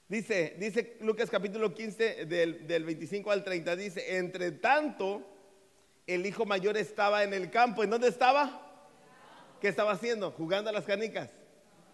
Dice, 0.08 0.56
dice 0.60 0.98
Lucas 1.02 1.32
capítulo 1.32 1.74
15 1.74 2.28
del, 2.28 2.68
del 2.68 2.86
25 2.86 3.32
al 3.32 3.44
30, 3.44 3.76
dice, 3.76 4.18
entre 4.18 4.52
tanto, 4.52 5.24
el 6.06 6.28
hijo 6.28 6.46
mayor 6.46 6.78
estaba 6.78 7.24
en 7.24 7.34
el 7.34 7.50
campo. 7.50 7.84
¿En 7.84 7.90
dónde 7.90 8.10
estaba? 8.10 8.72
¿Qué 9.60 9.68
estaba 9.68 9.94
haciendo? 9.94 10.30
¿Jugando 10.30 10.70
a 10.70 10.74
las 10.74 10.86
canicas? 10.86 11.32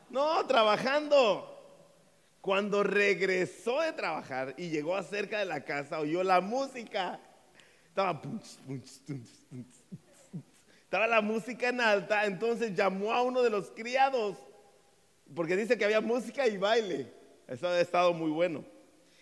No, 0.10 0.46
trabajando. 0.46 1.57
Cuando 2.48 2.82
regresó 2.82 3.82
de 3.82 3.92
trabajar 3.92 4.54
y 4.56 4.70
llegó 4.70 4.96
acerca 4.96 5.38
de 5.38 5.44
la 5.44 5.66
casa, 5.66 6.00
oyó 6.00 6.24
la 6.24 6.40
música. 6.40 7.20
Estaba, 7.90 8.22
la 11.08 11.20
música 11.20 11.68
en 11.68 11.82
alta, 11.82 12.24
entonces 12.24 12.74
llamó 12.74 13.12
a 13.12 13.22
uno 13.22 13.42
de 13.42 13.50
los 13.50 13.70
criados, 13.72 14.38
porque 15.36 15.58
dice 15.58 15.78
que 15.78 15.84
había 15.84 16.00
música 16.00 16.48
y 16.48 16.56
baile. 16.56 17.12
Eso 17.50 17.68
ha 17.68 17.82
estado 17.82 18.14
muy 18.14 18.32
bueno. 18.32 18.64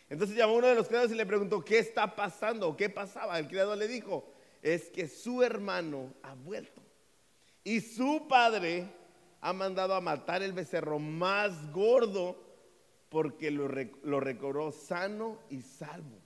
Entonces 0.07 0.37
llamó 0.37 0.53
a 0.53 0.57
uno 0.57 0.67
de 0.67 0.75
los 0.75 0.87
criados 0.87 1.11
y 1.11 1.15
le 1.15 1.25
preguntó, 1.25 1.65
¿qué 1.65 1.79
está 1.79 2.15
pasando? 2.15 2.77
¿Qué 2.77 2.91
pasaba? 2.91 3.39
El 3.39 3.47
criado 3.47 3.75
le 3.75 3.87
dijo, 3.87 4.31
es 4.61 4.83
que 4.91 5.07
su 5.07 5.41
hermano 5.41 6.13
ha 6.21 6.35
vuelto. 6.35 6.79
Y 7.63 7.81
su 7.81 8.27
padre 8.29 8.87
ha 9.41 9.51
mandado 9.51 9.95
a 9.95 10.01
matar 10.01 10.43
el 10.43 10.53
becerro 10.53 10.99
más 10.99 11.71
gordo 11.71 12.44
porque 13.15 13.49
lo, 13.49 13.69
lo 14.03 14.19
recobró 14.19 14.73
sano 14.73 15.39
y 15.49 15.61
salvo. 15.61 16.19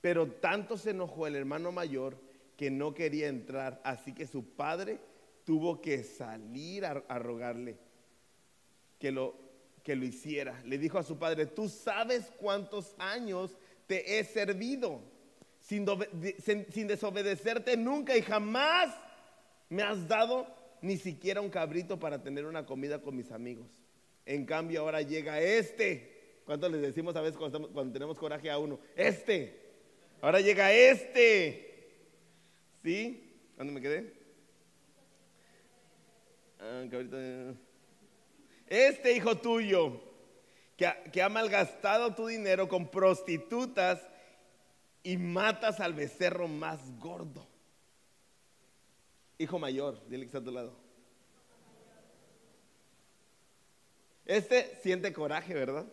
Pero 0.00 0.26
tanto 0.26 0.76
se 0.76 0.90
enojó 0.90 1.28
el 1.28 1.36
hermano 1.36 1.70
mayor 1.70 2.18
que 2.56 2.68
no 2.68 2.94
quería 2.94 3.28
entrar, 3.28 3.80
así 3.84 4.12
que 4.12 4.26
su 4.26 4.44
padre 4.56 4.98
tuvo 5.44 5.80
que 5.80 6.02
salir 6.02 6.84
a, 6.84 6.94
rogarle 7.20 7.76
que 8.98 9.12
lo, 9.12 9.36
que 9.84 9.94
lo 9.94 10.04
hiciera. 10.04 10.60
Le 10.64 10.78
dijo 10.78 10.98
a 10.98 11.04
su 11.04 11.16
padre, 11.16 11.46
tú 11.46 11.68
sabes 11.68 12.32
cuántos 12.40 12.96
años 12.98 13.56
te 13.86 14.18
he 14.18 14.24
servido 14.24 15.02
sin, 15.60 15.86
desobedecerte 16.88 17.76
nunca 17.76 18.16
y 18.16 18.22
jamás 18.22 18.92
me 19.68 19.84
has 19.84 20.08
dado 20.08 20.48
ni 20.82 20.96
siquiera 20.96 21.40
un 21.40 21.50
cabrito 21.50 22.00
para 22.00 22.20
tener 22.20 22.46
una 22.46 22.66
comida 22.66 23.00
con 23.00 23.14
mis 23.14 23.30
amigos. 23.30 23.68
En 24.26 24.46
cambio 24.46 24.80
ahora 24.80 25.02
llega 25.02 25.40
este. 25.40 26.40
¿Cuánto 26.44 26.68
les 26.68 26.82
decimos 26.82 27.14
a 27.16 27.20
veces 27.20 27.36
cuando, 27.36 27.92
tenemos 27.92 28.18
coraje 28.18 28.50
a 28.50 28.58
uno? 28.58 28.80
Este. 28.96 29.58
Ahora 30.20 30.40
llega 30.40 30.72
este. 30.72 31.92
¿Sí? 32.82 33.34
¿Dónde 33.56 33.72
me 33.72 33.80
quedé? 33.80 34.12
Ah, 36.58 36.84
este 38.66 39.14
hijo 39.14 39.36
tuyo 39.38 40.00
que 40.76 40.86
que 41.10 41.22
ha 41.22 41.28
malgastado 41.28 42.14
tu 42.14 42.26
dinero 42.26 42.68
con 42.68 42.90
prostitutas 42.90 44.00
y 45.02 45.16
matas 45.16 45.80
al 45.80 45.94
becerro 45.94 46.48
más 46.48 46.80
gordo. 46.98 47.46
Hijo 49.38 49.58
mayor, 49.58 49.98
dile 50.08 50.22
que 50.22 50.26
está 50.26 50.38
a 50.38 50.44
tu 50.44 50.50
lado. 50.50 50.89
Este 54.30 54.78
siente 54.80 55.12
coraje, 55.12 55.54
¿verdad? 55.54 55.86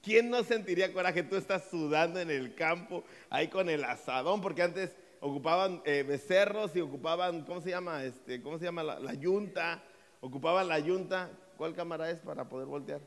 ¿Quién 0.00 0.30
no 0.30 0.44
sentiría 0.44 0.92
coraje? 0.92 1.24
Tú 1.24 1.34
estás 1.34 1.68
sudando 1.68 2.20
en 2.20 2.30
el 2.30 2.54
campo, 2.54 3.02
ahí 3.30 3.48
con 3.48 3.68
el 3.68 3.82
asadón, 3.82 4.40
porque 4.40 4.62
antes 4.62 4.94
ocupaban 5.18 5.82
eh, 5.84 6.04
becerros 6.06 6.76
y 6.76 6.80
ocupaban, 6.82 7.44
¿cómo 7.44 7.60
se 7.60 7.70
llama? 7.70 8.04
Este, 8.04 8.40
¿Cómo 8.40 8.60
se 8.60 8.66
llama 8.66 8.84
la, 8.84 9.00
la, 9.00 9.14
yunta? 9.14 9.82
Ocupaban 10.20 10.68
la 10.68 10.78
yunta. 10.78 11.32
¿Cuál 11.56 11.74
cámara 11.74 12.08
es 12.08 12.20
para 12.20 12.48
poder 12.48 12.68
voltear? 12.68 13.00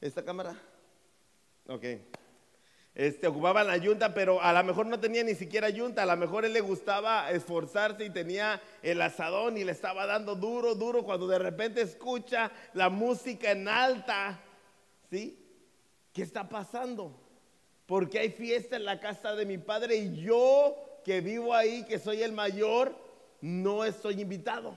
¿Esta 0.00 0.24
cámara? 0.24 0.60
Ok. 1.68 1.84
Este, 2.94 3.28
ocupaba 3.28 3.62
la 3.62 3.76
yunta, 3.76 4.12
pero 4.12 4.42
a 4.42 4.52
lo 4.52 4.64
mejor 4.64 4.86
no 4.86 4.98
tenía 4.98 5.22
ni 5.22 5.34
siquiera 5.34 5.68
yunta, 5.68 6.02
a 6.02 6.06
lo 6.06 6.16
mejor 6.16 6.44
él 6.44 6.52
le 6.52 6.60
gustaba 6.60 7.30
esforzarse 7.30 8.04
y 8.04 8.10
tenía 8.10 8.60
el 8.82 9.00
asadón 9.00 9.56
y 9.56 9.62
le 9.62 9.72
estaba 9.72 10.04
dando 10.06 10.34
duro, 10.34 10.74
duro, 10.74 11.04
cuando 11.04 11.28
de 11.28 11.38
repente 11.38 11.80
escucha 11.80 12.50
la 12.74 12.88
música 12.90 13.52
en 13.52 13.68
alta, 13.68 14.40
¿sí? 15.10 15.38
¿Qué 16.12 16.22
está 16.22 16.48
pasando? 16.48 17.16
Porque 17.86 18.18
hay 18.18 18.30
fiesta 18.30 18.76
en 18.76 18.84
la 18.84 18.98
casa 18.98 19.36
de 19.36 19.46
mi 19.46 19.58
padre 19.58 19.96
y 19.96 20.20
yo 20.20 21.00
que 21.04 21.20
vivo 21.20 21.54
ahí, 21.54 21.84
que 21.84 21.98
soy 21.98 22.22
el 22.22 22.32
mayor, 22.32 22.94
no 23.40 23.84
estoy 23.84 24.20
invitado. 24.20 24.76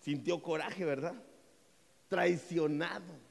Sintió 0.00 0.42
coraje, 0.42 0.84
¿verdad? 0.84 1.14
Traicionado. 2.08 3.23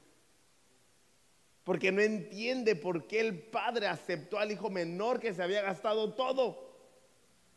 Porque 1.64 1.90
no 1.90 2.00
entiende 2.00 2.76
por 2.76 3.06
qué 3.06 3.20
el 3.20 3.38
padre 3.38 3.86
aceptó 3.86 4.38
al 4.38 4.52
hijo 4.52 4.70
menor 4.70 5.18
que 5.18 5.32
se 5.32 5.42
había 5.42 5.62
gastado 5.62 6.12
todo. 6.12 6.72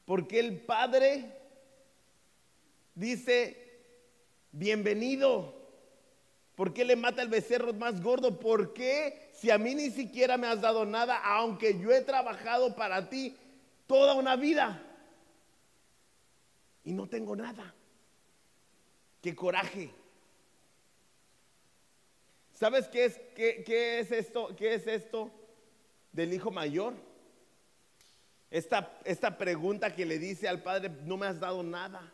Porque 0.05 0.39
el 0.39 0.61
padre 0.61 1.37
dice, 2.95 3.81
bienvenido. 4.51 5.55
¿Por 6.55 6.73
qué 6.73 6.85
le 6.85 6.95
mata 6.95 7.21
el 7.21 7.27
becerro 7.27 7.73
más 7.73 8.01
gordo? 8.01 8.39
¿Por 8.39 8.73
qué 8.73 9.29
si 9.33 9.51
a 9.51 9.57
mí 9.57 9.75
ni 9.75 9.91
siquiera 9.91 10.37
me 10.37 10.47
has 10.47 10.61
dado 10.61 10.85
nada, 10.85 11.21
aunque 11.23 11.77
yo 11.79 11.91
he 11.91 12.01
trabajado 12.01 12.75
para 12.75 13.09
ti 13.09 13.35
toda 13.85 14.15
una 14.15 14.35
vida 14.35 14.81
y 16.83 16.93
no 16.93 17.07
tengo 17.07 17.35
nada? 17.35 17.75
qué 19.27 19.35
coraje. 19.35 19.89
¿Sabes 22.57 22.87
qué 22.87 23.05
es, 23.05 23.19
qué, 23.35 23.99
es 23.99 24.11
esto? 24.11 24.55
¿Qué 24.55 24.73
es 24.73 24.87
esto 24.87 25.29
del 26.11 26.33
hijo 26.33 26.49
mayor? 26.49 26.95
Esta, 28.49 28.99
esta, 29.05 29.37
pregunta 29.37 29.93
que 29.93 30.07
le 30.07 30.17
dice 30.17 30.47
al 30.47 30.63
padre, 30.63 30.89
no 31.05 31.17
me 31.17 31.27
has 31.27 31.39
dado 31.39 31.61
nada. 31.61 32.11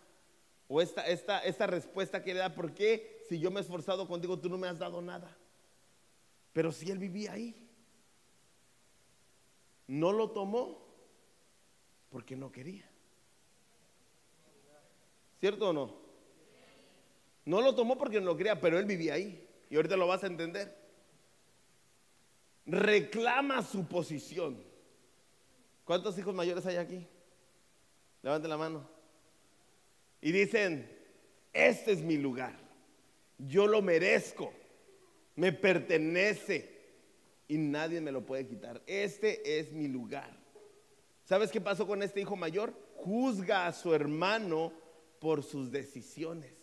O 0.67 0.81
esta, 0.81 1.07
esta, 1.07 1.39
esta 1.45 1.65
respuesta 1.65 2.21
que 2.21 2.33
le 2.33 2.41
da, 2.41 2.53
¿por 2.53 2.73
qué 2.73 3.23
si 3.29 3.39
yo 3.39 3.51
me 3.51 3.61
he 3.61 3.63
esforzado 3.63 4.05
contigo 4.05 4.37
tú 4.37 4.49
no 4.49 4.57
me 4.57 4.67
has 4.67 4.79
dado 4.79 5.01
nada? 5.01 5.33
Pero 6.51 6.73
si 6.73 6.91
él 6.91 6.97
vivía 6.97 7.31
ahí, 7.31 7.55
no 9.87 10.11
lo 10.11 10.31
tomó 10.31 10.83
porque 12.09 12.35
no 12.35 12.51
quería. 12.51 12.85
¿Cierto 15.39 15.69
o 15.69 15.73
no? 15.73 15.95
No 17.45 17.61
lo 17.61 17.73
tomó 17.73 17.97
porque 17.97 18.19
no 18.19 18.25
lo 18.25 18.35
quería, 18.35 18.59
pero 18.59 18.77
él 18.77 18.85
vivía 18.85 19.13
ahí. 19.13 19.49
Y 19.73 19.75
ahorita 19.75 19.97
lo 19.97 20.05
vas 20.05 20.23
a 20.23 20.27
entender. 20.27 20.71
Reclama 22.67 23.63
su 23.63 23.87
posición. 23.87 24.63
¿Cuántos 25.83 26.15
hijos 26.19 26.35
mayores 26.35 26.63
hay 26.67 26.75
aquí? 26.75 27.07
Levanten 28.21 28.51
la 28.51 28.57
mano. 28.57 28.87
Y 30.21 30.31
dicen, 30.31 30.87
este 31.51 31.91
es 31.91 32.03
mi 32.03 32.17
lugar. 32.17 32.55
Yo 33.39 33.65
lo 33.65 33.81
merezco. 33.81 34.53
Me 35.35 35.51
pertenece. 35.51 36.69
Y 37.47 37.57
nadie 37.57 37.99
me 37.99 38.11
lo 38.11 38.23
puede 38.23 38.45
quitar. 38.45 38.79
Este 38.85 39.57
es 39.57 39.71
mi 39.71 39.87
lugar. 39.87 40.37
¿Sabes 41.23 41.49
qué 41.49 41.59
pasó 41.59 41.87
con 41.87 42.03
este 42.03 42.21
hijo 42.21 42.35
mayor? 42.35 42.75
Juzga 42.97 43.65
a 43.65 43.73
su 43.73 43.91
hermano 43.95 44.71
por 45.19 45.41
sus 45.41 45.71
decisiones 45.71 46.62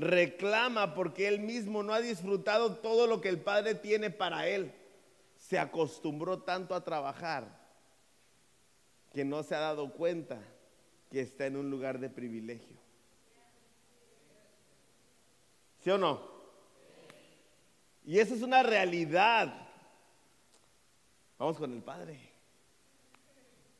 reclama 0.00 0.94
porque 0.94 1.28
él 1.28 1.40
mismo 1.40 1.82
no 1.82 1.92
ha 1.92 2.00
disfrutado 2.00 2.76
todo 2.76 3.06
lo 3.06 3.20
que 3.20 3.28
el 3.28 3.40
Padre 3.40 3.74
tiene 3.74 4.10
para 4.10 4.46
él. 4.46 4.72
Se 5.36 5.58
acostumbró 5.58 6.42
tanto 6.42 6.74
a 6.74 6.84
trabajar 6.84 7.58
que 9.12 9.24
no 9.24 9.42
se 9.42 9.54
ha 9.54 9.60
dado 9.60 9.92
cuenta 9.92 10.40
que 11.10 11.20
está 11.20 11.46
en 11.46 11.56
un 11.56 11.70
lugar 11.70 11.98
de 11.98 12.10
privilegio. 12.10 12.76
¿Sí 15.80 15.90
o 15.90 15.98
no? 15.98 16.38
Y 18.04 18.18
eso 18.18 18.34
es 18.34 18.42
una 18.42 18.62
realidad. 18.62 19.68
Vamos 21.38 21.56
con 21.56 21.72
el 21.72 21.82
Padre. 21.82 22.18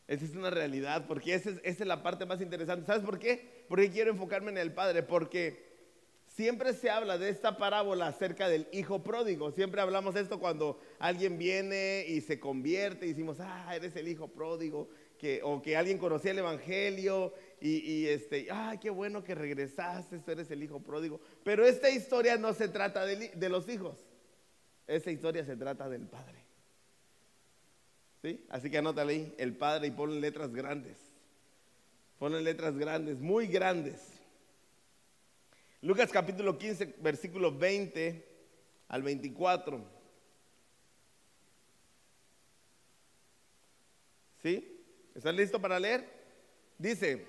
Esa 0.07 0.24
es 0.24 0.35
una 0.35 0.48
realidad, 0.48 1.07
porque 1.07 1.35
esa 1.35 1.50
es, 1.50 1.57
esa 1.62 1.85
es 1.85 1.87
la 1.87 2.02
parte 2.02 2.24
más 2.24 2.40
interesante. 2.40 2.87
¿Sabes 2.87 3.04
por 3.04 3.18
qué? 3.18 3.64
Porque 3.68 3.90
quiero 3.90 4.11
enfocarme 4.11 4.50
en 4.50 4.59
el 4.59 4.72
Padre, 4.72 5.02
porque 5.02 5.67
Siempre 6.38 6.72
se 6.72 6.88
habla 6.88 7.18
de 7.18 7.31
esta 7.31 7.57
parábola 7.57 8.07
acerca 8.07 8.48
del 8.48 8.68
hijo 8.70 9.03
pródigo. 9.03 9.51
Siempre 9.51 9.81
hablamos 9.81 10.14
esto 10.14 10.38
cuando 10.38 10.79
alguien 11.01 11.37
viene 11.37 12.05
y 12.07 12.20
se 12.20 12.38
convierte 12.38 13.07
y 13.07 13.09
decimos, 13.09 13.38
ah, 13.40 13.74
eres 13.74 13.96
el 13.96 14.07
hijo 14.07 14.29
pródigo. 14.29 14.88
O 15.42 15.61
que 15.61 15.77
alguien 15.77 15.98
conocía 15.98 16.31
el 16.31 16.38
evangelio 16.38 17.35
y, 17.61 18.07
este, 18.07 18.46
ay, 18.53 18.79
qué 18.79 18.88
bueno 18.88 19.24
que 19.24 19.35
regresaste, 19.35 20.20
eres 20.29 20.48
el 20.53 20.62
hijo 20.62 20.79
pródigo. 20.79 21.20
Pero 21.42 21.66
esta 21.66 21.90
historia 21.90 22.37
no 22.37 22.55
se 22.55 22.68
trata 22.68 23.05
de, 23.05 23.31
de 23.31 23.48
los 23.48 23.68
hijos. 23.68 23.98
Esta 24.87 25.11
historia 25.11 25.44
se 25.44 25.57
trata 25.57 25.88
del 25.88 26.07
padre. 26.07 26.38
¿Sí? 28.22 28.46
Así 28.48 28.70
que 28.70 28.79
anótale 28.79 29.12
ahí, 29.12 29.35
el 29.38 29.57
padre 29.57 29.88
y 29.88 29.90
ponle 29.90 30.20
letras 30.20 30.55
grandes. 30.55 30.98
Ponle 32.20 32.40
letras 32.42 32.79
grandes, 32.79 33.18
muy 33.18 33.48
grandes. 33.48 34.17
Lucas 35.80 36.10
capítulo 36.10 36.58
15, 36.58 36.96
versículo 36.98 37.56
20 37.56 38.26
al 38.88 39.02
24. 39.02 39.80
¿Sí? 44.42 44.82
¿Estás 45.14 45.34
listo 45.34 45.60
para 45.60 45.78
leer? 45.78 46.08
Dice, 46.78 47.26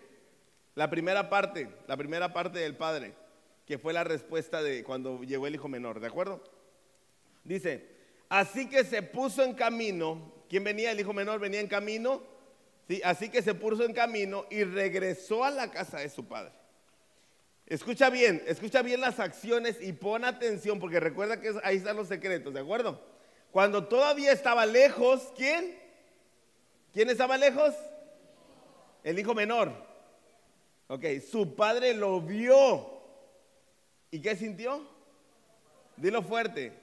la 0.74 0.90
primera 0.90 1.30
parte, 1.30 1.70
la 1.88 1.96
primera 1.96 2.34
parte 2.34 2.60
del 2.60 2.76
Padre, 2.76 3.14
que 3.68 3.78
fue 3.78 3.94
la 3.94 4.04
respuesta 4.04 4.64
de 4.64 4.84
cuando 4.84 5.22
llegó 5.22 5.46
el 5.46 5.56
hijo 5.56 5.68
menor, 5.68 6.00
¿de 6.00 6.08
acuerdo? 6.08 6.44
Dice, 7.44 7.88
así 8.30 8.68
que 8.68 8.84
se 8.84 9.04
puso 9.04 9.44
en 9.44 9.54
camino, 9.54 10.34
¿quién 10.50 10.64
venía? 10.64 10.92
El 10.92 11.00
hijo 11.00 11.14
menor 11.14 11.40
venía 11.40 11.60
en 11.60 11.68
camino, 11.68 12.24
¿sí? 12.88 13.00
Así 13.04 13.30
que 13.30 13.44
se 13.44 13.54
puso 13.54 13.84
en 13.84 13.94
camino 13.94 14.46
y 14.50 14.64
regresó 14.64 15.44
a 15.44 15.52
la 15.52 15.70
casa 15.70 16.00
de 16.00 16.10
su 16.10 16.28
padre. 16.28 16.59
Escucha 17.70 18.10
bien, 18.10 18.44
escucha 18.48 18.82
bien 18.82 19.00
las 19.00 19.20
acciones 19.20 19.78
y 19.80 19.94
pon 19.94 20.26
atención 20.26 20.80
porque 20.80 21.00
recuerda 21.00 21.40
que 21.40 21.54
ahí 21.64 21.78
están 21.78 21.96
los 21.96 22.08
secretos, 22.08 22.52
¿de 22.52 22.62
acuerdo? 22.62 23.00
Cuando 23.52 23.88
todavía 23.88 24.32
estaba 24.32 24.66
lejos, 24.66 25.32
¿quién? 25.38 25.78
¿Quién 26.92 27.12
estaba 27.12 27.38
lejos? 27.38 27.76
El 29.04 29.20
hijo 29.20 29.36
menor. 29.36 29.72
Ok, 30.88 31.06
su 31.30 31.56
padre 31.56 31.94
lo 31.94 32.20
vio. 32.22 33.04
¿Y 34.10 34.20
qué 34.20 34.36
sintió? 34.36 34.88
Dilo 35.96 36.24
fuerte. 36.24 36.74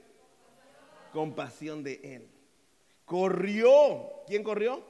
Compasión 1.13 1.83
de 1.83 2.01
él. 2.05 2.31
Corrió. 3.05 4.23
¿Quién 4.29 4.45
corrió? 4.45 4.85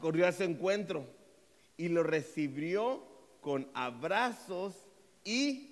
Corrió 0.00 0.26
a 0.26 0.32
su 0.32 0.42
encuentro 0.42 1.06
y 1.78 1.88
lo 1.88 2.02
recibió 2.02 3.09
con 3.40 3.68
abrazos 3.74 4.74
y 5.24 5.70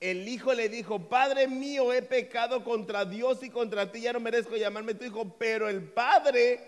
el 0.00 0.28
hijo 0.28 0.52
le 0.52 0.68
dijo, 0.68 1.08
Padre 1.08 1.48
mío, 1.48 1.92
he 1.92 2.02
pecado 2.02 2.62
contra 2.62 3.04
Dios 3.04 3.42
y 3.42 3.50
contra 3.50 3.90
ti, 3.90 4.02
ya 4.02 4.12
no 4.12 4.20
merezco 4.20 4.56
llamarme 4.56 4.94
tu 4.94 5.04
hijo, 5.04 5.36
pero 5.38 5.68
el 5.68 5.82
padre 5.82 6.60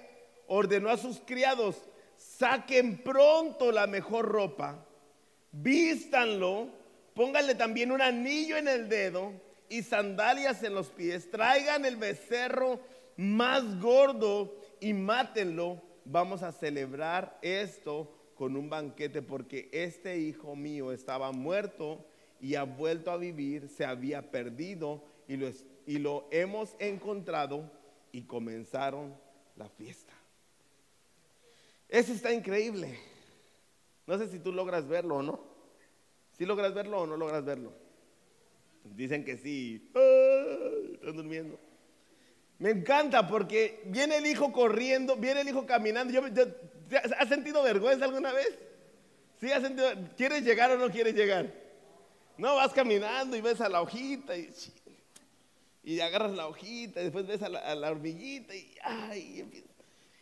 ordenó 0.46 0.88
a 0.88 0.96
sus 0.96 1.20
criados, 1.20 1.76
saquen 2.16 3.02
pronto 3.02 3.72
la 3.72 3.86
mejor 3.86 4.26
ropa, 4.26 4.86
vístanlo, 5.52 6.68
pónganle 7.14 7.54
también 7.54 7.92
un 7.92 8.00
anillo 8.00 8.56
en 8.56 8.68
el 8.68 8.88
dedo 8.88 9.32
y 9.68 9.82
sandalias 9.82 10.62
en 10.62 10.74
los 10.74 10.88
pies, 10.88 11.30
traigan 11.30 11.84
el 11.84 11.96
becerro 11.96 12.80
más 13.16 13.80
gordo 13.80 14.54
y 14.80 14.94
mátenlo. 14.94 15.82
Vamos 16.04 16.42
a 16.42 16.52
celebrar 16.52 17.36
esto 17.42 18.15
con 18.36 18.54
un 18.54 18.68
banquete 18.68 19.22
porque 19.22 19.68
este 19.72 20.18
hijo 20.18 20.54
mío 20.54 20.92
estaba 20.92 21.32
muerto 21.32 22.06
y 22.40 22.54
ha 22.54 22.64
vuelto 22.64 23.10
a 23.10 23.16
vivir, 23.16 23.68
se 23.68 23.84
había 23.84 24.30
perdido 24.30 25.02
y 25.26 25.36
lo, 25.36 25.50
y 25.86 25.98
lo 25.98 26.28
hemos 26.30 26.76
encontrado 26.78 27.70
y 28.12 28.22
comenzaron 28.22 29.16
la 29.56 29.68
fiesta. 29.70 30.12
Eso 31.88 32.12
está 32.12 32.32
increíble. 32.32 32.98
No 34.06 34.18
sé 34.18 34.28
si 34.28 34.38
tú 34.38 34.52
logras 34.52 34.86
verlo 34.86 35.16
o 35.16 35.22
no. 35.22 35.40
Si 36.32 36.44
logras 36.44 36.74
verlo 36.74 37.00
o 37.00 37.06
no 37.06 37.16
logras 37.16 37.44
verlo. 37.44 37.72
Dicen 38.84 39.24
que 39.24 39.38
sí. 39.38 39.90
están 40.94 41.16
durmiendo. 41.16 41.58
Me 42.58 42.70
encanta 42.70 43.26
porque 43.26 43.82
viene 43.86 44.18
el 44.18 44.26
hijo 44.26 44.52
corriendo, 44.52 45.16
viene 45.16 45.40
el 45.40 45.48
hijo 45.48 45.66
caminando. 45.66 46.12
Yo, 46.12 46.28
yo, 46.28 46.44
¿Has 47.18 47.28
sentido 47.28 47.62
vergüenza 47.62 48.04
alguna 48.04 48.32
vez? 48.32 48.58
¿Sí 49.40 49.50
has 49.50 49.62
sentido? 49.62 49.90
¿Quieres 50.16 50.42
llegar 50.42 50.70
o 50.70 50.78
no 50.78 50.90
quieres 50.90 51.14
llegar? 51.14 51.52
No, 52.38 52.56
vas 52.56 52.72
caminando 52.72 53.36
y 53.36 53.40
ves 53.40 53.60
a 53.60 53.68
la 53.68 53.80
hojita 53.80 54.34
y, 54.36 56.00
agarras 56.00 56.32
la 56.32 56.46
hojita 56.46 57.00
y 57.00 57.04
después 57.04 57.26
ves 57.26 57.42
a 57.42 57.48
la, 57.48 57.90
hormiguita 57.90 58.54
y, 58.54 58.74
ay, 58.82 59.64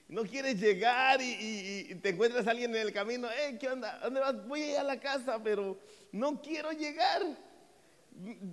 no 0.09 0.23
quieres 0.25 0.61
llegar 0.61 1.21
y, 1.21 1.95
te 2.03 2.11
encuentras 2.11 2.47
a 2.47 2.51
alguien 2.51 2.75
en 2.75 2.83
el 2.83 2.93
camino, 2.93 3.29
eh, 3.31 3.57
¿qué 3.59 3.69
onda? 3.69 3.99
¿Dónde 4.03 4.21
vas? 4.21 4.47
Voy 4.47 4.63
a 4.63 4.73
ir 4.73 4.79
a 4.79 4.85
la 4.85 5.01
casa, 5.01 5.43
pero 5.43 5.79
no 6.13 6.41
quiero 6.41 6.71
llegar. 6.73 7.23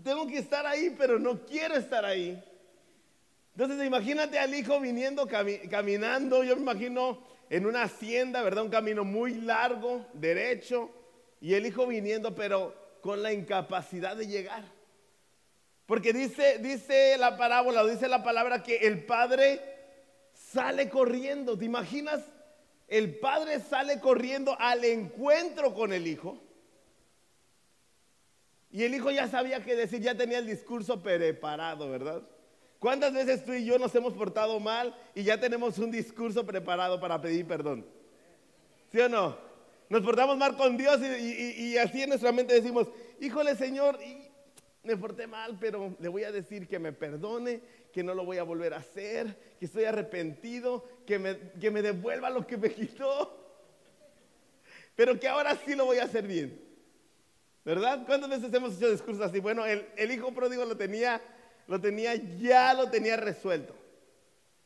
Tengo 0.03 0.25
que 0.25 0.39
estar 0.39 0.65
ahí, 0.65 0.95
pero 0.97 1.19
no 1.19 1.45
quiero 1.45 1.75
estar 1.75 2.03
ahí. 2.03 2.41
Entonces 3.55 3.85
imagínate 3.85 4.39
al 4.39 4.55
hijo 4.55 4.79
viniendo 4.79 5.27
caminando, 5.27 6.43
yo 6.43 6.55
me 6.55 6.61
imagino 6.61 7.30
en 7.51 7.65
una 7.65 7.83
hacienda, 7.83 8.41
¿verdad? 8.43 8.63
Un 8.63 8.71
camino 8.71 9.03
muy 9.03 9.33
largo, 9.33 10.05
derecho, 10.13 10.89
y 11.41 11.53
el 11.53 11.65
hijo 11.65 11.85
viniendo, 11.85 12.33
pero 12.33 12.73
con 13.01 13.21
la 13.21 13.33
incapacidad 13.33 14.15
de 14.15 14.25
llegar. 14.25 14.63
Porque 15.85 16.13
dice, 16.13 16.59
dice 16.59 17.17
la 17.17 17.35
parábola, 17.35 17.83
dice 17.83 18.07
la 18.07 18.23
palabra 18.23 18.63
que 18.63 18.77
el 18.77 19.03
padre 19.03 19.59
sale 20.33 20.87
corriendo. 20.87 21.57
¿Te 21.57 21.65
imaginas? 21.65 22.23
El 22.87 23.19
padre 23.19 23.59
sale 23.59 23.99
corriendo 23.99 24.55
al 24.57 24.85
encuentro 24.85 25.73
con 25.73 25.91
el 25.91 26.07
hijo. 26.07 26.41
Y 28.71 28.83
el 28.83 28.95
hijo 28.95 29.11
ya 29.11 29.27
sabía 29.27 29.61
qué 29.61 29.75
decir, 29.75 29.99
ya 29.99 30.15
tenía 30.15 30.37
el 30.37 30.47
discurso 30.47 31.03
preparado, 31.03 31.89
¿verdad? 31.89 32.21
¿Cuántas 32.81 33.13
veces 33.13 33.45
tú 33.45 33.53
y 33.53 33.63
yo 33.63 33.77
nos 33.77 33.93
hemos 33.93 34.11
portado 34.13 34.59
mal 34.59 34.95
y 35.13 35.21
ya 35.21 35.39
tenemos 35.39 35.77
un 35.77 35.91
discurso 35.91 36.43
preparado 36.43 36.99
para 36.99 37.21
pedir 37.21 37.45
perdón? 37.45 37.85
¿Sí 38.91 38.99
o 38.99 39.07
no? 39.07 39.37
Nos 39.87 40.01
portamos 40.01 40.35
mal 40.35 40.57
con 40.57 40.77
Dios 40.77 40.99
y, 40.99 41.77
así 41.77 42.01
en 42.01 42.09
nuestra 42.09 42.31
mente 42.31 42.55
decimos, 42.55 42.87
híjole 43.19 43.55
Señor, 43.55 43.99
me 44.81 44.97
porté 44.97 45.27
mal, 45.27 45.59
pero 45.61 45.95
le 45.99 46.07
voy 46.07 46.23
a 46.23 46.31
decir 46.31 46.67
que 46.67 46.79
me 46.79 46.91
perdone, 46.91 47.61
que 47.93 48.01
no 48.01 48.15
lo 48.15 48.25
voy 48.25 48.39
a 48.39 48.43
volver 48.43 48.73
a 48.73 48.77
hacer, 48.77 49.37
que 49.59 49.65
estoy 49.65 49.83
arrepentido, 49.83 50.83
que 51.05 51.19
me, 51.19 51.37
que 51.37 51.69
me 51.69 51.83
devuelva 51.83 52.31
lo 52.31 52.47
que 52.47 52.57
me 52.57 52.71
quitó, 52.73 53.61
pero 54.95 55.19
que 55.19 55.27
ahora 55.27 55.55
sí 55.55 55.75
lo 55.75 55.85
voy 55.85 55.99
a 55.99 56.05
hacer 56.05 56.25
bien. 56.25 56.59
¿Verdad? 57.63 58.07
¿Cuántas 58.07 58.27
veces 58.27 58.51
hemos 58.51 58.75
hecho 58.75 58.89
discursos 58.89 59.23
así? 59.23 59.39
Bueno, 59.39 59.67
el, 59.67 59.85
el 59.97 60.11
hijo 60.11 60.33
pródigo 60.33 60.65
lo 60.65 60.75
tenía 60.75 61.21
lo 61.67 61.79
tenía, 61.79 62.15
ya 62.15 62.73
lo 62.73 62.89
tenía 62.89 63.17
resuelto. 63.17 63.75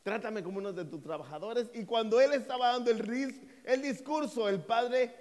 Trátame 0.02 0.42
como 0.42 0.58
uno 0.58 0.72
de 0.72 0.84
tus 0.84 1.02
trabajadores. 1.02 1.68
Y 1.74 1.84
cuando 1.84 2.20
él 2.20 2.32
estaba 2.32 2.68
dando 2.68 2.90
el, 2.90 3.40
el 3.64 3.82
discurso, 3.82 4.48
el 4.48 4.60
padre 4.60 5.14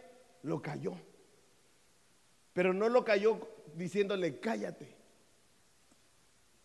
lo 0.43 0.61
cayó. 0.61 0.93
Pero 2.53 2.73
no 2.73 2.87
lo 2.87 3.03
cayó 3.03 3.39
diciéndole, 3.73 4.39
cállate. 4.39 4.95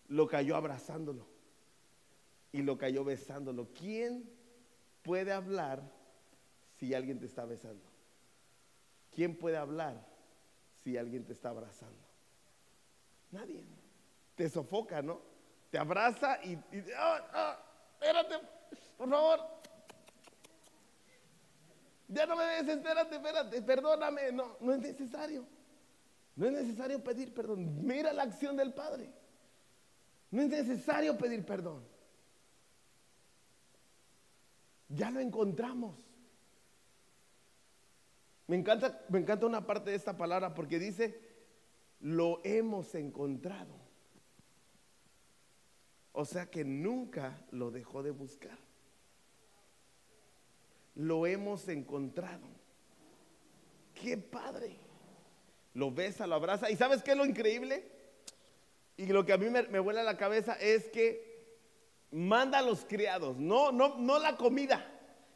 Lo 0.09 0.27
cayó 0.27 0.55
abrazándolo. 0.57 1.27
Y 2.53 2.63
lo 2.63 2.77
cayó 2.77 3.05
besándolo. 3.05 3.69
¿Quién 3.73 4.31
puede 5.03 5.33
hablar 5.33 5.83
si 6.79 6.95
alguien 6.95 7.19
te 7.19 7.27
está 7.27 7.45
besando? 7.45 7.85
¿Quién 9.11 9.37
puede 9.37 9.57
hablar 9.57 10.07
si 10.85 10.97
alguien 10.97 11.25
te 11.25 11.33
está 11.33 11.51
abrazando? 11.51 12.05
Nadie 13.31 13.65
te 14.41 14.49
sofoca, 14.49 15.03
¿no? 15.03 15.21
Te 15.71 15.77
abraza 15.77 16.43
y, 16.43 16.55
ah, 16.97 17.29
ah, 17.35 17.63
espérate, 17.93 18.37
por 18.97 19.11
favor. 19.11 19.41
Ya 22.09 22.25
no 22.25 22.37
me 22.37 22.45
des, 22.45 22.69
espérate, 22.69 23.17
espérate, 23.17 23.61
perdóname. 23.61 24.33
No, 24.33 24.57
no 24.61 24.73
es 24.73 24.79
necesario. 24.79 25.45
No 26.37 26.47
es 26.47 26.53
necesario 26.53 27.05
pedir 27.05 27.35
perdón. 27.35 27.87
Mira 27.87 28.15
la 28.15 28.23
acción 28.23 28.57
del 28.57 28.73
Padre. 28.73 29.13
No 30.31 30.41
es 30.41 30.49
necesario 30.49 31.19
pedir 31.19 31.45
perdón. 31.45 31.87
Ya 34.89 35.11
lo 35.11 35.21
encontramos. 35.21 35.99
Me 38.47 38.57
encanta, 38.57 39.05
me 39.11 39.19
encanta 39.19 39.45
una 39.45 39.67
parte 39.67 39.91
de 39.91 39.97
esta 39.97 40.17
palabra 40.17 40.55
porque 40.55 40.79
dice, 40.79 41.21
lo 42.01 42.41
hemos 42.43 42.95
encontrado. 42.95 43.80
O 46.13 46.25
sea 46.25 46.47
que 46.51 46.65
nunca 46.65 47.45
lo 47.51 47.71
dejó 47.71 48.03
de 48.03 48.11
buscar. 48.11 48.59
Lo 50.95 51.27
hemos 51.27 51.69
encontrado. 51.69 52.47
Qué 53.95 54.17
padre. 54.17 54.77
Lo 55.75 55.93
besa, 55.93 56.27
lo 56.27 56.35
abraza. 56.35 56.71
¿Y 56.71 56.77
sabes 56.77 57.03
qué 57.03 57.13
es 57.13 57.17
lo 57.17 57.25
increíble? 57.25 57.91
Y 58.97 59.07
lo 59.07 59.25
que 59.25 59.33
a 59.33 59.39
mí 59.39 59.49
me, 59.49 59.63
me 59.65 59.79
vuela 59.79 60.03
la 60.03 60.17
cabeza 60.17 60.55
es 60.55 60.89
que 60.89 61.31
manda 62.11 62.59
a 62.59 62.63
los 62.63 62.85
criados, 62.85 63.37
no, 63.39 63.71
no, 63.73 63.97
no 63.97 64.19
la 64.19 64.37
comida. 64.37 64.85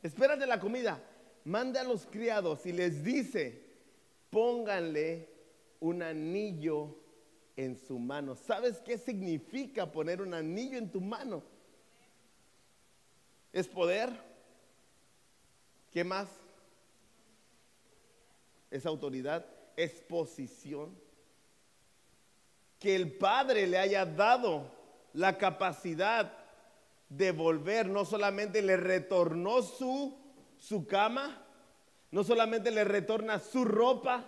Espérate 0.03 0.47
la 0.47 0.61
comida. 0.61 1.03
Manda 1.45 1.83
a 1.83 1.85
los 1.85 2.07
criados 2.07 2.67
y 2.67 2.73
les 2.73 3.05
dice, 3.05 3.63
pónganle 4.31 5.29
un 5.81 6.03
anillo 6.03 7.04
en 7.57 7.77
su 7.77 7.99
mano. 7.99 8.35
¿Sabes 8.35 8.79
qué 8.79 8.99
significa 8.99 9.91
poner 9.91 10.21
un 10.21 10.35
anillo 10.35 10.79
en 10.79 10.91
tu 10.91 11.01
mano? 11.01 11.43
Es 13.53 13.69
poder. 13.69 14.11
¿Qué 15.91 16.03
más? 16.03 16.29
Es 18.71 18.85
autoridad, 18.87 19.47
es 19.77 19.93
posición. 20.03 20.99
Que 22.81 22.97
el 22.97 23.17
Padre 23.17 23.67
le 23.67 23.79
haya 23.79 24.05
dado 24.05 24.71
la 25.13 25.39
capacidad 25.39 26.33
de 27.09 27.31
volver, 27.31 27.89
no 27.89 28.05
solamente 28.05 28.61
le 28.61 28.77
retornó 28.77 29.63
su, 29.63 30.19
su 30.59 30.87
cama, 30.87 31.41
no 32.11 32.25
solamente 32.25 32.73
le 32.73 32.83
retorna 32.83 33.39
su 33.39 33.65
ropa, 33.65 34.25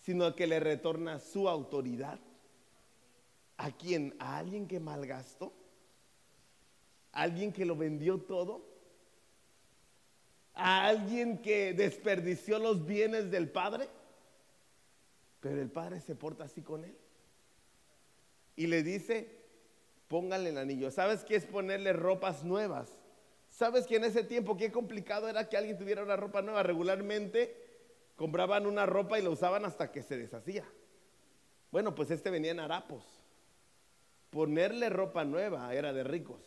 sino 0.00 0.34
que 0.34 0.48
le 0.48 0.58
retorna 0.58 1.20
su 1.20 1.48
autoridad. 1.48 2.18
¿A 3.58 3.72
quién? 3.72 4.14
¿A 4.18 4.38
alguien 4.38 4.66
que 4.66 4.80
malgastó? 4.80 5.52
¿A 7.12 7.22
alguien 7.22 7.52
que 7.52 7.66
lo 7.66 7.76
vendió 7.76 8.18
todo? 8.18 8.64
¿A 10.54 10.86
alguien 10.86 11.42
que 11.42 11.74
desperdició 11.74 12.58
los 12.58 12.86
bienes 12.86 13.30
del 13.30 13.50
Padre? 13.50 13.88
Pero 15.40 15.60
el 15.60 15.70
Padre 15.70 16.00
se 16.00 16.14
porta 16.14 16.44
así 16.44 16.62
con 16.62 16.84
él. 16.84 16.96
Y 18.56 18.68
le 18.68 18.82
dice, 18.82 19.28
póngale 20.08 20.50
el 20.50 20.58
anillo. 20.58 20.90
¿Sabes 20.90 21.24
qué 21.24 21.36
es 21.36 21.44
ponerle 21.44 21.92
ropas 21.92 22.44
nuevas? 22.44 22.88
¿Sabes 23.50 23.86
que 23.86 23.96
en 23.96 24.04
ese 24.04 24.22
tiempo 24.22 24.56
qué 24.56 24.70
complicado 24.70 25.28
era 25.28 25.48
que 25.48 25.56
alguien 25.56 25.78
tuviera 25.78 26.02
una 26.02 26.16
ropa 26.16 26.42
nueva? 26.42 26.62
Regularmente 26.62 27.56
compraban 28.14 28.66
una 28.66 28.86
ropa 28.86 29.18
y 29.18 29.22
la 29.22 29.30
usaban 29.30 29.64
hasta 29.64 29.90
que 29.90 30.02
se 30.02 30.16
deshacía. 30.16 30.64
Bueno, 31.72 31.94
pues 31.94 32.10
este 32.10 32.30
venía 32.30 32.52
en 32.52 32.60
harapos. 32.60 33.17
Ponerle 34.30 34.88
ropa 34.88 35.24
nueva 35.24 35.74
era 35.74 35.92
de 35.92 36.04
ricos. 36.04 36.40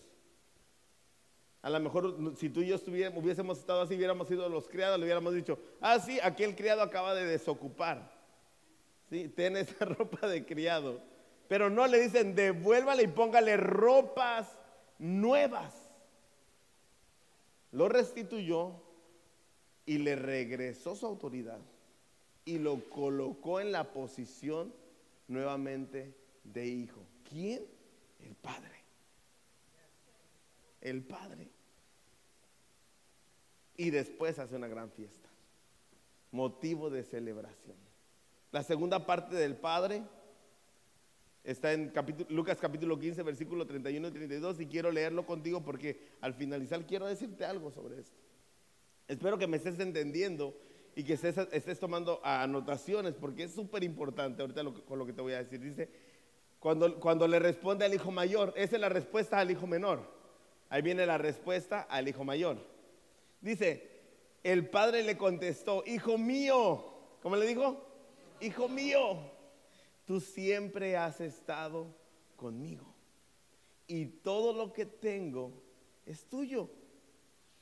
A 1.62 1.70
lo 1.70 1.80
mejor 1.80 2.36
si 2.38 2.50
tú 2.50 2.62
y 2.62 2.67
yo 2.67 2.78
hubiésemos 3.15 3.60
estado 3.60 3.82
así, 3.82 3.96
hubiéramos 3.96 4.28
sido 4.28 4.50
los 4.50 4.67
criados, 4.67 4.98
le 4.98 5.06
hubiéramos 5.06 5.34
dicho, 5.34 5.60
ah, 5.80 6.00
sí, 6.00 6.20
aquel 6.22 6.56
criado 6.56 6.82
acaba 6.82 7.13
de 7.13 7.26
desocupar. 7.26 8.12
Sí, 9.10 9.28
ten 9.28 9.58
esa 9.58 9.86
ropa 9.86 10.28
de 10.28 10.46
criado. 10.46 11.02
Pero 11.48 11.70
no 11.70 11.86
le 11.86 12.00
dicen, 12.00 12.34
devuélvale 12.34 13.04
y 13.04 13.08
póngale 13.08 13.58
ropas 13.58 14.58
nuevas. 14.98 15.74
Lo 17.72 17.89
restituyó 17.89 18.74
y 19.86 19.98
le 20.00 20.15
regresó 20.15 20.96
su 20.96 21.06
autoridad 21.06 21.60
y 22.46 22.58
lo 22.58 22.89
colocó 22.89 23.60
en 23.60 23.72
la 23.72 23.91
posición 23.91 24.74
nuevamente 25.28 26.15
de 26.44 26.67
hijo. 26.67 27.02
¿Quién? 27.32 27.65
El 28.20 28.36
Padre. 28.36 28.84
El 30.82 31.02
Padre. 31.04 31.50
Y 33.78 33.89
después 33.89 34.38
hace 34.38 34.56
una 34.56 34.67
gran 34.67 34.91
fiesta. 34.91 35.30
Motivo 36.32 36.89
de 36.89 37.04
celebración. 37.04 37.78
La 38.52 38.63
segunda 38.63 39.06
parte 39.06 39.36
del 39.36 39.56
Padre 39.56 40.04
está 41.46 41.72
en 41.72 41.94
Lucas 42.30 42.58
capítulo 42.60 43.00
15, 43.00 43.24
versículo 43.24 43.65
31 43.65 44.10
y 44.10 44.12
32 44.12 44.60
y 44.60 44.65
quiero 44.67 44.91
leerlo 44.91 45.26
contigo 45.26 45.63
porque 45.63 46.10
al 46.20 46.34
finalizar 46.34 46.86
quiero 46.86 47.08
decirte 47.08 47.46
algo 47.46 47.72
sobre 47.72 48.00
esto. 48.00 48.17
Espero 49.08 49.38
que 49.38 49.48
me 49.48 49.58
estés 49.58 49.80
entendiendo 49.80 50.54
y 50.96 51.04
que 51.06 51.13
estés, 51.13 51.80
tomando 51.80 52.20
anotaciones 52.24 53.15
porque 53.15 53.44
es 53.44 53.54
súper 53.54 53.84
importante 53.84 54.41
ahorita 54.41 54.63
con 54.86 55.00
lo 55.00 55.06
que 55.06 55.13
te 55.13 55.22
voy 55.22 55.34
a 55.34 55.44
decir. 55.44 55.62
Dice, 55.62 55.89
cuando, 56.62 57.28
le 57.28 57.39
responde 57.39 57.86
al 57.86 57.93
hijo 57.95 58.12
mayor, 58.12 58.54
esa 58.56 58.76
es 58.76 58.82
la 58.82 58.89
respuesta 58.89 59.39
al 59.39 59.50
hijo 59.50 59.65
menor. 59.65 60.00
Ahí 60.69 60.84
viene 60.84 61.08
la 61.08 61.17
respuesta 61.17 61.82
al 61.82 62.08
hijo 62.08 62.24
mayor. 62.24 62.60
Dice, 63.41 63.89
el 64.43 64.69
padre 64.69 65.02
le 65.02 65.17
contestó, 65.17 65.84
hijo 65.88 66.19
mío, 66.19 66.86
¿cómo 67.24 67.36
le 67.36 67.47
dijo? 67.47 67.84
Hijo 68.41 68.69
mío, 68.69 69.17
tú 70.06 70.19
siempre 70.19 70.95
has 70.95 71.19
estado 71.19 71.88
conmigo. 72.36 72.86
Y 73.88 74.06
todo 74.06 74.54
lo 74.54 74.71
que 74.71 74.86
tengo 74.86 75.52
es 76.06 76.26
tuyo. 76.26 76.69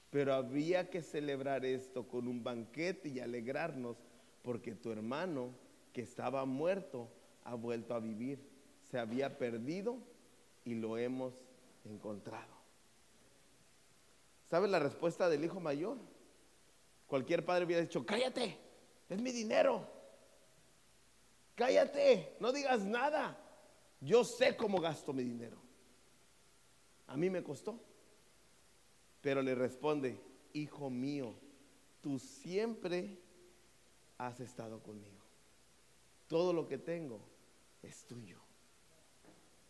Pero 0.09 0.33
había 0.33 0.89
que 0.89 1.01
celebrar 1.01 1.63
esto 1.63 2.05
con 2.05 2.27
un 2.27 2.43
banquete 2.43 3.07
y 3.07 3.21
alegrarnos 3.21 3.95
porque 4.43 4.75
tu 4.75 4.91
hermano 4.91 5.51
que 5.93 6.01
estaba 6.01 6.43
muerto 6.43 7.09
ha 7.45 7.55
vuelto 7.55 7.93
a 7.93 8.01
vivir. 8.01 8.48
Se 8.89 8.99
había 8.99 9.38
perdido 9.38 9.97
y 10.65 10.75
lo 10.75 10.97
hemos 10.97 11.34
encontrado. 11.86 12.54
¿Sabes 14.49 14.69
la 14.69 14.80
respuesta 14.80 15.30
del 15.30 15.45
hijo 15.45 15.60
mayor? 15.60 15.97
Cualquier 17.08 17.45
padre 17.45 17.65
hubiera 17.65 17.82
dicho, 17.82 18.06
cállate, 18.06 18.58
es 19.08 19.21
mi 19.21 19.32
dinero. 19.32 19.88
Cállate, 21.56 22.36
no 22.39 22.52
digas 22.52 22.84
nada. 22.86 23.38
Yo 24.02 24.23
sé 24.23 24.56
cómo 24.56 24.80
gasto 24.80 25.13
mi 25.13 25.23
dinero. 25.23 25.58
A 27.08 27.17
mí 27.17 27.30
me 27.30 27.43
costó. 27.43 27.80
Pero 29.21 29.41
le 29.41 29.54
responde, 29.56 30.19
hijo 30.54 30.89
mío, 30.89 31.36
tú 32.02 32.17
siempre 32.17 33.19
has 34.17 34.39
estado 34.39 34.82
conmigo. 34.82 35.19
Todo 36.28 36.54
lo 36.54 36.67
que 36.67 36.78
tengo 36.78 37.19
es 37.84 38.06
tuyo. 38.06 38.39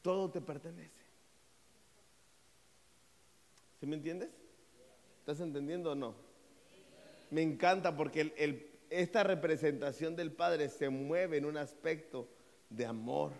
Todo 0.01 0.29
te 0.31 0.41
pertenece. 0.41 0.99
¿Sí 3.79 3.85
me 3.85 3.95
entiendes? 3.95 4.29
¿Estás 5.19 5.39
entendiendo 5.39 5.91
o 5.91 5.95
no? 5.95 6.15
Me 7.29 7.41
encanta 7.41 7.95
porque 7.95 8.33
esta 8.89 9.23
representación 9.23 10.15
del 10.15 10.31
Padre 10.31 10.69
se 10.69 10.89
mueve 10.89 11.37
en 11.37 11.45
un 11.45 11.57
aspecto 11.57 12.27
de 12.69 12.85
amor, 12.85 13.31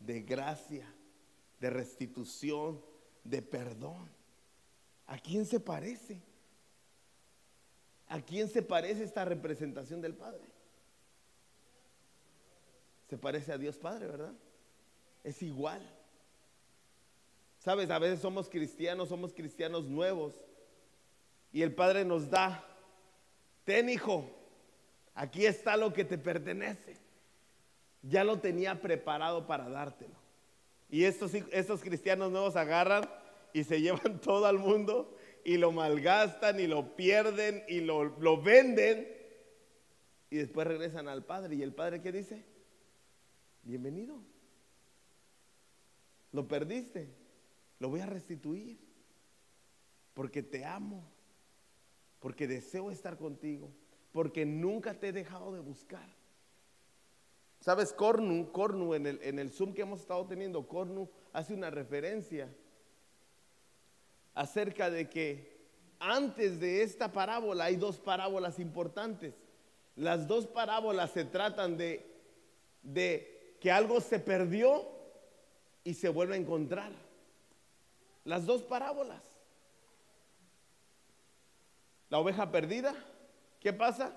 de 0.00 0.22
gracia, 0.22 0.92
de 1.60 1.70
restitución, 1.70 2.82
de 3.22 3.42
perdón. 3.42 4.08
¿A 5.06 5.18
quién 5.18 5.44
se 5.44 5.60
parece? 5.60 6.22
¿A 8.08 8.20
quién 8.20 8.48
se 8.48 8.62
parece 8.62 9.04
esta 9.04 9.24
representación 9.24 10.00
del 10.00 10.14
Padre? 10.14 10.42
Se 13.08 13.18
parece 13.18 13.52
a 13.52 13.58
Dios 13.58 13.76
Padre, 13.76 14.06
¿verdad? 14.06 14.32
Es 15.24 15.42
igual. 15.42 15.82
Sabes, 17.58 17.90
a 17.90 17.98
veces 17.98 18.20
somos 18.20 18.50
cristianos, 18.50 19.08
somos 19.08 19.32
cristianos 19.32 19.86
nuevos. 19.86 20.34
Y 21.50 21.62
el 21.62 21.74
Padre 21.74 22.04
nos 22.04 22.28
da, 22.28 22.62
ten 23.64 23.88
hijo, 23.88 24.28
aquí 25.14 25.46
está 25.46 25.76
lo 25.76 25.92
que 25.94 26.04
te 26.04 26.18
pertenece. 26.18 26.98
Ya 28.02 28.22
lo 28.22 28.38
tenía 28.38 28.82
preparado 28.82 29.46
para 29.46 29.68
dártelo. 29.68 30.14
Y 30.90 31.04
estos, 31.04 31.32
estos 31.34 31.80
cristianos 31.80 32.30
nuevos 32.30 32.54
agarran 32.54 33.08
y 33.54 33.64
se 33.64 33.80
llevan 33.80 34.20
todo 34.20 34.44
al 34.44 34.58
mundo 34.58 35.16
y 35.42 35.56
lo 35.56 35.72
malgastan 35.72 36.60
y 36.60 36.66
lo 36.66 36.94
pierden 36.96 37.64
y 37.66 37.80
lo, 37.80 38.04
lo 38.04 38.42
venden 38.42 39.08
y 40.28 40.36
después 40.36 40.66
regresan 40.66 41.08
al 41.08 41.24
Padre. 41.24 41.54
¿Y 41.54 41.62
el 41.62 41.72
Padre 41.72 42.02
qué 42.02 42.12
dice? 42.12 42.44
Bienvenido. 43.62 44.33
Lo 46.34 46.48
perdiste, 46.48 47.08
lo 47.78 47.90
voy 47.90 48.00
a 48.00 48.06
restituir 48.06 48.76
porque 50.14 50.42
te 50.42 50.64
amo, 50.64 51.08
porque 52.18 52.48
deseo 52.48 52.90
estar 52.90 53.16
contigo, 53.16 53.70
porque 54.10 54.44
nunca 54.44 54.98
te 54.98 55.08
he 55.08 55.12
dejado 55.12 55.52
de 55.52 55.60
buscar. 55.60 56.08
¿Sabes? 57.60 57.92
Cornu, 57.92 58.50
Cornu 58.50 58.94
en 58.94 59.06
el, 59.06 59.22
en 59.22 59.38
el 59.38 59.52
Zoom 59.52 59.74
que 59.74 59.82
hemos 59.82 60.00
estado 60.00 60.26
teniendo, 60.26 60.66
Cornu 60.66 61.08
hace 61.32 61.54
una 61.54 61.70
referencia 61.70 62.52
acerca 64.34 64.90
de 64.90 65.08
que 65.08 65.54
antes 66.00 66.58
de 66.58 66.82
esta 66.82 67.12
parábola 67.12 67.66
hay 67.66 67.76
dos 67.76 68.00
parábolas 68.00 68.58
importantes. 68.58 69.34
Las 69.94 70.26
dos 70.26 70.48
parábolas 70.48 71.12
se 71.12 71.24
tratan 71.24 71.76
de, 71.76 72.04
de 72.82 73.56
que 73.60 73.70
algo 73.70 74.00
se 74.00 74.18
perdió 74.18 74.93
y 75.84 75.94
se 75.94 76.08
vuelve 76.08 76.34
a 76.34 76.38
encontrar. 76.38 76.92
Las 78.24 78.46
dos 78.46 78.62
parábolas. 78.62 79.22
La 82.08 82.18
oveja 82.18 82.50
perdida, 82.50 82.94
¿qué 83.60 83.72
pasa? 83.72 84.16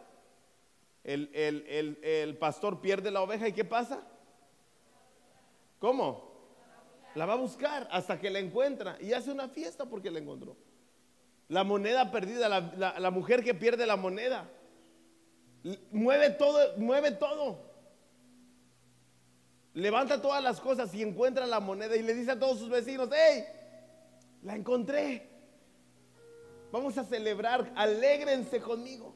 El, 1.04 1.30
el 1.34 2.38
pastor 2.38 2.82
pierde 2.82 3.12
la 3.12 3.22
oveja 3.22 3.48
y 3.48 3.54
¿qué 3.54 3.66
pasa? 3.66 4.02
¿Cómo? 5.80 6.28
La 7.16 7.26
va 7.26 7.34
a 7.34 7.38
buscar 7.38 7.88
hasta 7.92 8.20
que 8.20 8.30
la 8.30 8.40
encuentra 8.40 8.98
y 9.02 9.14
hace 9.14 9.32
una 9.32 9.50
fiesta 9.50 9.86
porque 9.86 10.12
la 10.12 10.20
encontró. 10.20 10.56
La 11.50 11.64
moneda 11.64 12.12
perdida, 12.12 12.50
la, 12.50 13.12
mujer 13.12 13.44
que 13.44 13.54
pierde 13.54 13.86
la 13.86 13.96
moneda, 13.96 14.50
mueve 15.92 16.32
todo, 16.32 16.78
mueve 16.78 17.12
todo. 17.12 17.67
Levanta 19.78 20.20
todas 20.20 20.44
las 20.44 20.60
cosas 20.60 20.92
y 20.96 21.04
encuentra 21.04 21.46
la 21.46 21.60
moneda 21.60 21.96
y 21.96 22.02
le 22.02 22.16
dice 22.16 22.32
a 22.32 22.40
todos 22.40 22.58
sus 22.58 22.68
vecinos, 22.68 23.10
hey, 23.14 23.44
la 24.42 24.56
encontré. 24.56 25.30
Vamos 26.72 26.98
a 26.98 27.04
celebrar, 27.04 27.72
alégrense 27.76 28.60
conmigo. 28.60 29.14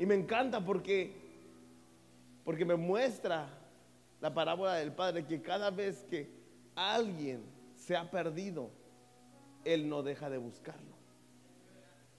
Y 0.00 0.06
me 0.06 0.16
encanta 0.16 0.64
porque 0.64 1.14
porque 2.44 2.64
me 2.64 2.74
muestra 2.74 3.48
la 4.20 4.34
parábola 4.34 4.74
del 4.74 4.92
Padre, 4.92 5.24
que 5.24 5.40
cada 5.40 5.70
vez 5.70 6.04
que 6.10 6.28
alguien 6.74 7.44
se 7.76 7.96
ha 7.96 8.10
perdido, 8.10 8.72
Él 9.64 9.88
no 9.88 10.02
deja 10.02 10.28
de 10.30 10.38
buscarlo. 10.38 10.96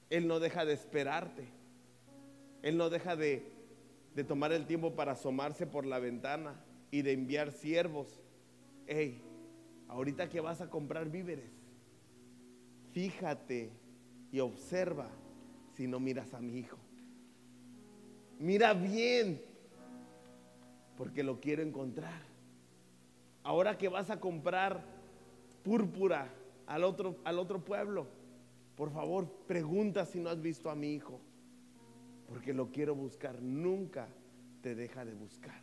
Él 0.10 0.26
no 0.26 0.40
deja 0.40 0.64
de 0.64 0.72
esperarte. 0.72 1.50
Él 2.62 2.78
no 2.78 2.90
deja 2.90 3.18
de, 3.18 3.57
de 4.18 4.24
tomar 4.24 4.52
el 4.52 4.66
tiempo 4.66 4.96
para 4.96 5.12
asomarse 5.12 5.68
por 5.68 5.86
la 5.86 6.00
ventana 6.00 6.60
y 6.90 7.04
de 7.04 7.12
enviar 7.12 7.52
siervos. 7.52 8.20
Hey, 8.88 9.22
ahorita 9.88 10.28
que 10.28 10.42
vas 10.42 10.60
a 10.60 10.72
comprar 10.72 11.12
víveres, 11.12 11.52
fíjate 12.94 13.70
y 14.32 14.40
observa 14.40 15.08
si 15.76 15.86
no 15.86 16.00
miras 16.00 16.34
a 16.34 16.40
mi 16.40 16.58
hijo. 16.58 16.80
Mira 18.40 18.74
bien 18.74 19.40
porque 20.98 21.22
lo 21.22 21.40
quiero 21.40 21.62
encontrar. 21.62 22.24
Ahora 23.44 23.78
que 23.78 23.88
vas 23.88 24.10
a 24.10 24.20
comprar 24.20 24.84
púrpura 25.62 26.34
al 26.66 26.84
otro, 26.84 27.18
al 27.24 27.38
otro 27.38 27.64
pueblo, 27.64 28.08
por 28.78 28.90
favor 28.90 29.30
pregunta 29.46 30.08
si 30.08 30.20
no 30.20 30.32
has 30.32 30.42
visto 30.42 30.72
a 30.72 30.76
mi 30.76 30.96
hijo, 30.96 31.22
porque 32.28 32.54
lo 32.54 32.72
quiero 32.72 32.96
buscar. 32.96 33.42
Nunca 33.42 34.08
te 34.62 34.76
deja 34.76 35.06
de 35.06 35.14
buscar. 35.14 35.60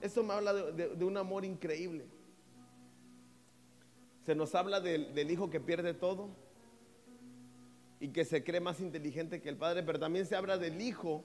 Esto 0.00 0.22
me 0.22 0.34
habla 0.34 0.52
de, 0.52 1.04
un 1.04 1.16
amor 1.16 1.44
increíble. 1.44 2.06
Se 4.24 4.34
nos 4.34 4.54
habla 4.54 4.80
del, 4.80 5.14
del 5.14 5.30
hijo 5.30 5.50
que 5.50 5.60
pierde 5.60 5.94
todo 5.94 6.30
y 8.00 8.08
que 8.08 8.24
se 8.24 8.42
cree 8.42 8.60
más 8.60 8.80
inteligente 8.80 9.40
que 9.40 9.48
el 9.48 9.56
padre, 9.56 9.82
pero 9.82 9.98
también 9.98 10.26
se 10.26 10.36
habla 10.36 10.58
del 10.58 10.80
hijo 10.80 11.24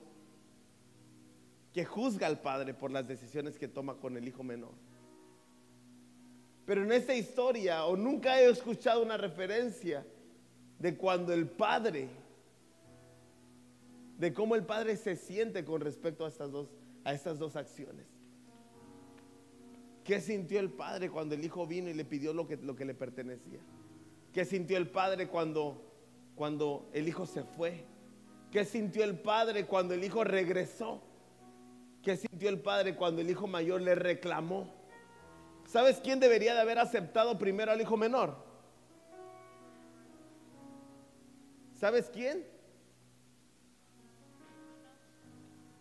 que 1.72 1.84
juzga 1.84 2.26
al 2.26 2.40
padre 2.40 2.74
por 2.74 2.90
las 2.90 3.06
decisiones 3.06 3.58
que 3.58 3.68
toma 3.68 3.96
con 3.96 4.16
el 4.16 4.26
hijo 4.26 4.42
menor. 4.42 4.72
Pero 6.68 6.82
en 6.82 6.92
esta 6.92 7.14
historia, 7.14 7.86
o 7.86 7.96
nunca 7.96 8.40
he 8.40 8.50
escuchado 8.50 9.02
una 9.02 9.16
referencia 9.16 10.06
de 10.78 10.96
cuando 10.96 11.32
el 11.32 11.48
padre, 11.48 12.08
de 14.18 14.34
cómo 14.34 14.56
el 14.56 14.64
padre 14.64 14.96
se 14.96 15.16
siente 15.16 15.64
con 15.64 15.80
respecto 15.80 16.24
a 16.26 16.28
estas 16.28 16.50
dos, 16.50 16.68
a 17.04 17.14
estas 17.14 17.38
dos 17.38 17.56
acciones. 17.56 18.04
¿Qué 20.04 20.20
sintió 20.20 20.58
el 20.58 20.70
padre 20.70 21.08
cuando 21.08 21.34
el 21.34 21.44
hijo 21.44 21.66
vino 21.66 21.88
y 21.88 21.94
le 21.94 22.04
pidió 22.04 22.32
lo 22.32 22.46
que, 22.46 22.56
lo 22.56 22.74
que 22.74 22.84
le 22.84 22.94
pertenecía? 22.94 23.60
¿Qué 24.32 24.44
sintió 24.44 24.76
el 24.76 24.88
padre 24.88 25.28
cuando, 25.28 25.82
cuando 26.34 26.90
el 26.92 27.06
hijo 27.06 27.26
se 27.26 27.44
fue? 27.44 27.84
¿Qué 28.50 28.64
sintió 28.64 29.04
el 29.04 29.18
padre 29.18 29.66
cuando 29.66 29.94
el 29.94 30.02
hijo 30.02 30.24
regresó? 30.24 31.00
¿Qué 32.02 32.16
sintió 32.16 32.48
el 32.48 32.60
padre 32.60 32.96
cuando 32.96 33.20
el 33.20 33.30
hijo 33.30 33.46
mayor 33.46 33.82
le 33.82 33.94
reclamó? 33.94 34.74
¿Sabes 35.66 36.00
quién 36.02 36.18
debería 36.18 36.54
de 36.54 36.60
haber 36.60 36.78
aceptado 36.78 37.38
primero 37.38 37.70
al 37.70 37.80
hijo 37.80 37.96
menor? 37.96 38.36
¿Sabes 41.74 42.10
quién? 42.12 42.57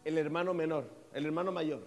El 0.08 0.17
hermano 0.17 0.54
menor, 0.54 0.89
el 1.12 1.26
hermano 1.26 1.52
mayor. 1.52 1.82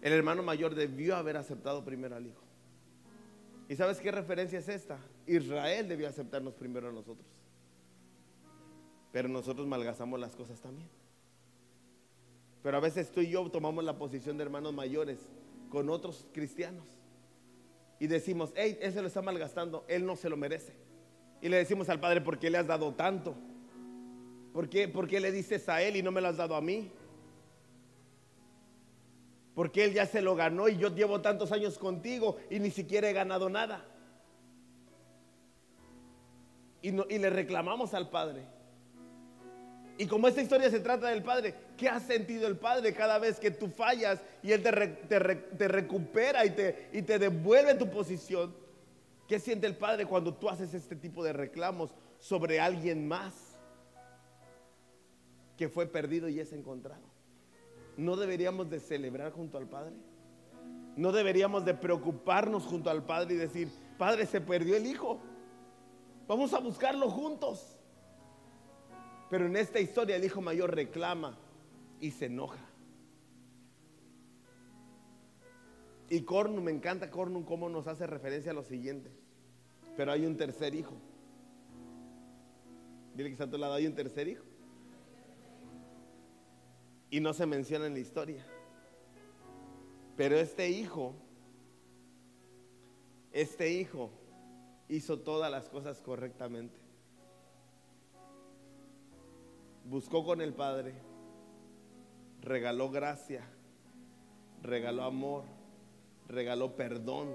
El 0.00 0.12
hermano 0.12 0.44
mayor 0.44 0.76
debió 0.76 1.16
haber 1.16 1.36
aceptado 1.36 1.84
primero 1.84 2.14
al 2.14 2.28
hijo. 2.28 2.40
¿Y 3.68 3.74
sabes 3.74 3.98
qué 3.98 4.12
referencia 4.12 4.60
es 4.60 4.68
esta? 4.68 5.00
Israel 5.26 5.88
debió 5.88 6.06
aceptarnos 6.06 6.54
primero 6.54 6.90
a 6.90 6.92
nosotros. 6.92 7.26
pero 9.10 9.28
nosotros 9.28 9.66
malgastamos 9.66 10.20
las 10.20 10.36
cosas 10.36 10.60
también. 10.60 10.88
Pero 12.62 12.76
a 12.76 12.80
veces 12.80 13.10
tú 13.10 13.20
y 13.20 13.30
yo 13.30 13.50
tomamos 13.50 13.82
la 13.82 13.98
posición 13.98 14.36
de 14.36 14.44
hermanos 14.44 14.72
mayores 14.72 15.18
con 15.70 15.90
otros 15.90 16.24
cristianos 16.32 16.86
y 17.98 18.06
decimos, 18.06 18.52
hey, 18.54 18.78
ese 18.80 19.02
lo 19.02 19.08
está 19.08 19.22
malgastando, 19.22 19.84
él 19.88 20.06
no 20.06 20.14
se 20.14 20.28
lo 20.28 20.36
merece. 20.36 20.72
Y 21.42 21.48
le 21.48 21.56
decimos 21.56 21.88
al 21.88 21.98
Padre, 21.98 22.20
¿por 22.20 22.38
qué 22.38 22.48
le 22.48 22.58
has 22.58 22.68
dado 22.68 22.94
tanto? 22.94 23.34
¿Por 24.52 24.68
qué, 24.68 24.88
¿Por 24.88 25.06
qué 25.06 25.20
le 25.20 25.32
dices 25.32 25.68
a 25.68 25.82
él 25.82 25.96
y 25.96 26.02
no 26.02 26.10
me 26.10 26.20
lo 26.20 26.28
has 26.28 26.36
dado 26.36 26.54
a 26.54 26.60
mí? 26.60 26.90
Porque 29.54 29.84
él 29.84 29.92
ya 29.92 30.06
se 30.06 30.22
lo 30.22 30.36
ganó 30.36 30.68
y 30.68 30.76
yo 30.76 30.94
llevo 30.94 31.20
tantos 31.20 31.52
años 31.52 31.78
contigo 31.78 32.36
y 32.48 32.60
ni 32.60 32.70
siquiera 32.70 33.10
he 33.10 33.12
ganado 33.12 33.48
nada. 33.48 33.84
Y, 36.80 36.90
y 36.90 37.18
le 37.18 37.30
reclamamos 37.30 37.92
al 37.92 38.08
Padre. 38.08 38.46
Y 39.98 40.06
como 40.06 40.28
esta 40.28 40.40
historia 40.40 40.70
se 40.70 40.78
trata 40.78 41.08
del 41.08 41.24
Padre, 41.24 41.54
¿qué 41.76 41.88
ha 41.88 41.98
sentido 41.98 42.46
el 42.46 42.56
Padre 42.56 42.94
cada 42.94 43.18
vez 43.18 43.40
que 43.40 43.50
tú 43.50 43.68
fallas 43.68 44.22
y 44.44 44.52
Él 44.52 44.62
te, 44.62 44.70
te, 44.70 45.68
recupera 45.68 46.46
y 46.46 46.50
te, 46.50 46.88
y 46.92 47.02
te 47.02 47.18
devuelve 47.18 47.74
tu 47.74 47.90
posición? 47.90 48.54
¿Qué 49.26 49.40
siente 49.40 49.66
el 49.66 49.76
Padre 49.76 50.06
cuando 50.06 50.32
tú 50.32 50.48
haces 50.48 50.72
este 50.72 50.94
tipo 50.94 51.24
de 51.24 51.32
reclamos 51.32 51.90
sobre 52.20 52.60
alguien 52.60 53.08
más 53.08 53.47
que 55.58 55.68
fue 55.68 55.86
perdido 55.86 56.30
y 56.30 56.40
es 56.40 56.54
encontrado? 56.54 57.02
¿No 57.98 58.16
deberíamos 58.16 58.70
de 58.70 58.80
celebrar 58.80 59.32
junto 59.32 59.58
al 59.58 59.68
Padre? 59.68 59.96
¿No 60.96 61.12
deberíamos 61.12 61.64
de 61.64 61.74
preocuparnos 61.74 62.64
junto 62.64 62.88
al 62.88 63.04
Padre 63.04 63.34
y 63.34 63.36
decir, 63.36 63.68
Padre, 63.98 64.24
se 64.24 64.40
perdió 64.40 64.76
el 64.76 64.86
Hijo? 64.86 65.20
Vamos 66.28 66.54
a 66.54 66.60
buscarlo 66.60 67.10
juntos. 67.10 67.76
Pero 69.28 69.46
en 69.46 69.56
esta 69.56 69.80
historia 69.80 70.16
el 70.16 70.24
hijo 70.24 70.40
mayor 70.40 70.74
reclama 70.74 71.36
y 72.00 72.10
se 72.10 72.26
enoja. 72.26 72.64
Y 76.10 76.22
Cornum, 76.22 76.64
me 76.64 76.70
encanta 76.70 77.10
Cornum 77.10 77.44
cómo 77.44 77.68
nos 77.68 77.86
hace 77.86 78.06
referencia 78.06 78.52
a 78.52 78.54
lo 78.54 78.62
siguiente. 78.62 79.10
Pero 79.96 80.12
hay 80.12 80.24
un 80.24 80.36
tercer 80.36 80.74
hijo. 80.74 80.94
Dile 83.14 83.28
que 83.28 83.32
está 83.32 83.44
a 83.44 83.50
tu 83.50 83.58
lado, 83.58 83.74
hay 83.74 83.86
un 83.86 83.94
tercer 83.94 84.28
hijo. 84.28 84.44
Y 87.10 87.20
no 87.20 87.32
se 87.32 87.46
menciona 87.46 87.86
en 87.86 87.94
la 87.94 88.00
historia. 88.00 88.44
Pero 90.16 90.36
este 90.36 90.68
hijo, 90.68 91.14
este 93.32 93.70
hijo 93.70 94.10
hizo 94.88 95.18
todas 95.18 95.50
las 95.50 95.68
cosas 95.68 96.00
correctamente 96.00 96.88
buscó 99.88 100.24
con 100.24 100.40
el 100.40 100.52
Padre, 100.52 100.92
regaló 102.42 102.90
gracia, 102.90 103.42
regaló 104.62 105.04
amor, 105.04 105.44
regaló 106.28 106.76
perdón. 106.76 107.28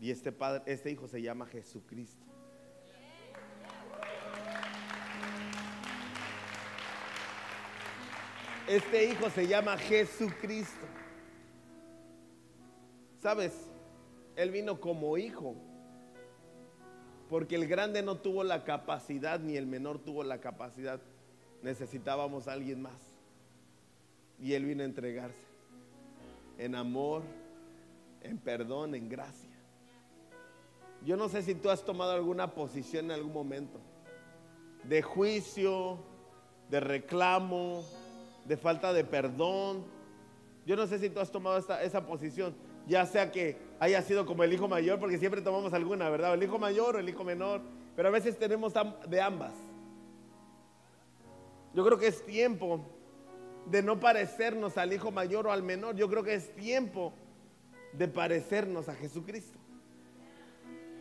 Y 0.00 0.12
este 0.12 0.30
padre, 0.30 0.62
este 0.66 0.92
hijo 0.92 1.08
se 1.08 1.20
llama 1.20 1.46
Jesucristo. 1.46 2.27
Este 8.68 9.06
hijo 9.06 9.30
se 9.30 9.46
llama 9.46 9.78
Jesucristo. 9.78 10.86
¿Sabes? 13.20 13.52
Él 14.36 14.50
vino 14.50 14.78
como 14.78 15.16
hijo 15.16 15.56
porque 17.28 17.56
el 17.56 17.66
grande 17.66 18.02
no 18.02 18.16
tuvo 18.16 18.44
la 18.44 18.64
capacidad 18.64 19.40
ni 19.40 19.56
el 19.56 19.66
menor 19.66 19.98
tuvo 19.98 20.22
la 20.22 20.40
capacidad. 20.40 21.00
Necesitábamos 21.62 22.48
a 22.48 22.52
alguien 22.52 22.82
más. 22.82 23.00
Y 24.40 24.52
Él 24.52 24.64
vino 24.64 24.82
a 24.82 24.86
entregarse 24.86 25.48
en 26.58 26.74
amor, 26.74 27.22
en 28.22 28.38
perdón, 28.38 28.94
en 28.94 29.08
gracia. 29.08 29.50
Yo 31.04 31.16
no 31.16 31.28
sé 31.28 31.42
si 31.42 31.54
tú 31.54 31.70
has 31.70 31.84
tomado 31.84 32.12
alguna 32.12 32.54
posición 32.54 33.06
en 33.06 33.12
algún 33.12 33.32
momento 33.32 33.80
de 34.84 35.02
juicio, 35.02 35.98
de 36.70 36.80
reclamo, 36.80 37.84
de 38.48 38.56
falta 38.56 38.92
de 38.92 39.04
perdón. 39.04 39.84
Yo 40.66 40.74
no 40.74 40.86
sé 40.86 40.98
si 40.98 41.08
tú 41.08 41.20
has 41.20 41.30
tomado 41.30 41.58
esa 41.58 42.06
posición 42.06 42.54
ya 42.88 43.04
sea 43.06 43.30
que 43.30 43.56
haya 43.78 44.02
sido 44.02 44.26
como 44.26 44.42
el 44.42 44.52
hijo 44.52 44.66
mayor, 44.66 44.98
porque 44.98 45.18
siempre 45.18 45.42
tomamos 45.42 45.72
alguna, 45.74 46.08
¿verdad? 46.08 46.34
El 46.34 46.42
hijo 46.42 46.58
mayor 46.58 46.96
o 46.96 46.98
el 46.98 47.08
hijo 47.08 47.22
menor, 47.22 47.60
pero 47.94 48.08
a 48.08 48.10
veces 48.10 48.36
tenemos 48.38 48.72
de 49.08 49.20
ambas. 49.20 49.52
Yo 51.74 51.84
creo 51.84 51.98
que 51.98 52.08
es 52.08 52.24
tiempo 52.24 52.80
de 53.66 53.82
no 53.82 54.00
parecernos 54.00 54.78
al 54.78 54.92
hijo 54.92 55.10
mayor 55.10 55.46
o 55.46 55.52
al 55.52 55.62
menor, 55.62 55.94
yo 55.94 56.08
creo 56.08 56.22
que 56.22 56.34
es 56.34 56.54
tiempo 56.56 57.12
de 57.92 58.08
parecernos 58.08 58.88
a 58.88 58.94
Jesucristo. 58.94 59.58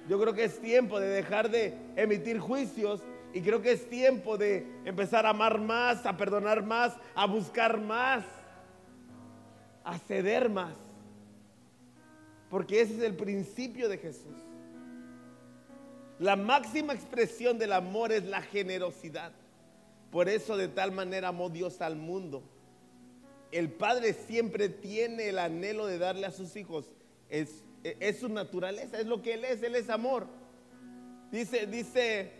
Yo 0.09 0.19
creo 0.19 0.33
que 0.33 0.43
es 0.43 0.59
tiempo 0.59 0.99
de 0.99 1.07
dejar 1.07 1.49
de 1.49 1.73
emitir 1.95 2.39
juicios 2.39 3.01
y 3.37 3.41
creo 3.41 3.61
que 3.61 3.71
es 3.71 3.87
tiempo 3.87 4.35
de 4.35 4.65
empezar 4.83 5.27
a 5.27 5.29
amar 5.29 5.59
más, 5.59 6.07
a 6.07 6.17
perdonar 6.17 6.63
más, 6.63 6.95
a 7.13 7.27
buscar 7.27 7.79
más, 7.79 8.25
a 9.83 9.99
ceder 9.99 10.49
más. 10.49 10.73
Porque 12.49 12.81
ese 12.81 12.95
es 12.95 13.03
el 13.03 13.15
principio 13.15 13.89
de 13.89 13.99
Jesús. 13.99 14.33
La 16.17 16.35
máxima 16.35 16.93
expresión 16.93 17.59
del 17.59 17.73
amor 17.73 18.11
es 18.11 18.25
la 18.25 18.41
generosidad. 18.41 19.33
Por 20.09 20.29
eso 20.29 20.57
de 20.57 20.67
tal 20.67 20.91
manera 20.91 21.27
amó 21.27 21.51
Dios 21.51 21.79
al 21.81 21.95
mundo. 21.95 22.41
El 23.51 23.71
Padre 23.71 24.13
siempre 24.13 24.67
tiene 24.67 25.29
el 25.29 25.37
anhelo 25.37 25.85
de 25.85 25.99
darle 25.99 26.25
a 26.25 26.31
sus 26.31 26.55
hijos. 26.55 26.89
Es, 27.29 27.63
es 27.83 28.17
su 28.17 28.29
naturaleza, 28.29 28.99
es 28.99 29.05
lo 29.05 29.21
que 29.21 29.35
Él 29.35 29.45
es, 29.45 29.61
Él 29.61 29.75
es 29.75 29.91
amor. 29.91 30.25
Dice, 31.31 31.67
dice, 31.67 32.31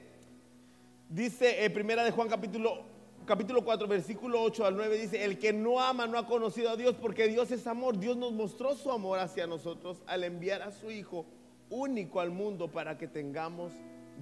dice 1.10 1.64
en 1.64 1.74
primera 1.74 2.04
de 2.04 2.12
Juan 2.12 2.28
capítulo 2.28 2.84
capítulo 3.28 3.64
4, 3.64 3.88
versículo 3.88 4.42
8 4.42 4.66
al 4.66 4.78
9 4.78 4.98
dice, 4.98 5.24
el 5.24 5.38
que 5.38 5.52
no 5.52 5.82
ama 5.82 6.08
no 6.08 6.18
ha 6.18 6.26
conocido 6.26 6.70
a 6.70 6.78
Dios 6.78 6.96
porque 6.96 7.28
Dios 7.28 7.52
es 7.52 7.68
amor. 7.68 8.00
Dios 8.00 8.16
nos 8.16 8.32
mostró 8.32 8.74
su 8.74 8.90
amor 8.90 9.20
hacia 9.20 9.46
nosotros 9.46 10.02
al 10.08 10.24
enviar 10.24 10.62
a 10.62 10.72
su 10.72 10.90
Hijo 10.90 11.26
único 11.70 12.22
al 12.22 12.32
mundo 12.32 12.72
para 12.72 12.98
que 12.98 13.08
tengamos 13.08 13.74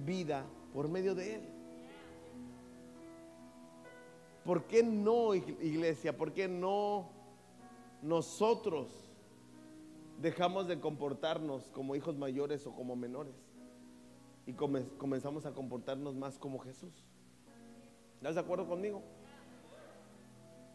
vida 0.04 0.44
por 0.74 0.88
medio 0.88 1.14
de 1.14 1.36
Él. 1.36 1.40
¿Por 4.44 4.64
qué 4.64 4.82
no, 4.82 5.34
iglesia? 5.34 6.16
¿Por 6.16 6.32
qué 6.32 6.48
no 6.48 7.08
nosotros 8.02 8.88
dejamos 10.20 10.66
de 10.68 10.80
comportarnos 10.80 11.70
como 11.70 11.96
hijos 11.96 12.16
mayores 12.16 12.66
o 12.66 12.74
como 12.74 12.96
menores? 12.96 13.45
Y 14.46 14.52
comenzamos 14.52 15.44
a 15.44 15.52
comportarnos 15.52 16.14
más 16.14 16.38
como 16.38 16.58
Jesús. 16.60 16.92
¿Estás 18.16 18.36
de 18.36 18.40
acuerdo 18.40 18.66
conmigo? 18.66 19.02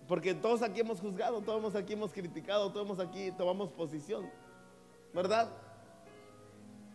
Porque 0.08 0.34
todos 0.34 0.62
aquí 0.62 0.82
hemos 0.82 1.00
juzgado, 1.00 1.42
todos 1.42 1.76
aquí 1.76 1.94
hemos 1.94 2.12
criticado, 2.12 2.72
todos 2.74 3.00
aquí 3.00 3.32
tomamos 3.32 3.72
posición. 3.72 4.30
¿Verdad? 5.14 5.50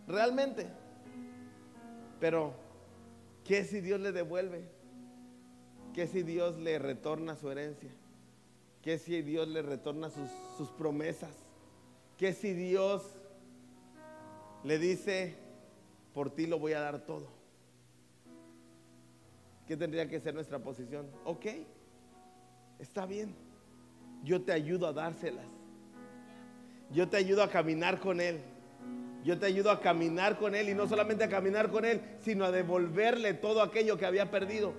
Realmente. 0.06 0.66
Pero, 2.20 2.52
¿qué 3.44 3.64
si 3.64 3.80
Dios 3.80 4.00
le 4.00 4.12
devuelve? 4.12 4.68
¿Qué 5.94 6.06
si 6.06 6.22
Dios 6.22 6.58
le 6.58 6.78
retorna 6.78 7.36
su 7.36 7.50
herencia? 7.50 7.90
¿Qué 8.82 8.98
si 8.98 9.22
Dios 9.22 9.48
le 9.48 9.62
retorna 9.62 10.10
sus, 10.10 10.30
sus 10.58 10.68
promesas? 10.70 11.34
¿Qué 12.18 12.32
si 12.32 12.52
Dios 12.52 13.02
le 14.62 14.78
dice, 14.78 15.36
por 16.16 16.30
ti 16.30 16.46
lo 16.46 16.58
voy 16.58 16.72
a 16.72 16.80
dar 16.80 17.04
todo? 17.04 17.28
¿Qué 19.68 19.76
tendría 19.76 20.08
que 20.08 20.18
ser 20.18 20.32
nuestra 20.32 20.58
posición? 20.58 21.06
Ok, 21.26 21.44
está 22.78 23.04
bien. 23.04 23.34
Yo 24.24 24.40
te 24.40 24.52
ayudo 24.52 24.86
a 24.86 24.94
dárselas. 24.94 25.44
Yo 26.90 27.06
te 27.10 27.18
ayudo 27.18 27.42
a 27.42 27.50
caminar 27.50 28.00
con 28.00 28.22
Él. 28.22 28.40
Yo 29.24 29.38
te 29.38 29.44
ayudo 29.44 29.70
a 29.70 29.82
caminar 29.82 30.38
con 30.38 30.54
Él 30.54 30.70
y 30.70 30.74
no 30.74 30.88
solamente 30.88 31.22
a 31.22 31.28
caminar 31.28 31.70
con 31.70 31.84
Él, 31.84 32.00
sino 32.20 32.46
a 32.46 32.50
devolverle 32.50 33.34
todo 33.34 33.60
aquello 33.60 33.98
que 33.98 34.06
había 34.06 34.30
perdido. 34.30 34.72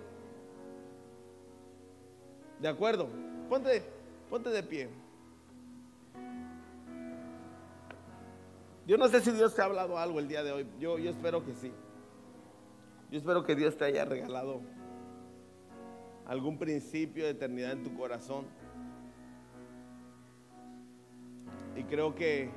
¿De 2.59 2.67
acuerdo? 2.67 3.09
Ponte, 3.47 3.83
ponte 4.27 4.49
de 4.49 4.63
pie. 4.63 4.89
Yo 8.87 8.97
no 8.97 9.09
sé 9.09 9.19
si 9.19 9.31
Dios 9.31 9.53
te 9.53 9.61
ha 9.61 9.65
hablado 9.65 9.97
algo 9.97 10.17
el 10.17 10.29
día 10.29 10.43
de 10.43 10.53
hoy. 10.53 10.65
Yo, 10.79 10.97
yo 10.97 11.09
espero 11.09 11.43
que 11.45 11.53
sí. 11.53 11.73
Yo 13.11 13.17
espero 13.17 13.43
que 13.43 13.53
Dios 13.53 13.75
te 13.75 13.83
haya 13.83 14.05
regalado 14.05 14.61
algún 16.25 16.57
principio 16.57 17.25
de 17.25 17.31
eternidad 17.31 17.73
en 17.73 17.83
tu 17.83 17.93
corazón. 17.97 18.45
Y 21.75 21.83
creo 21.83 22.15
que, 22.15 22.49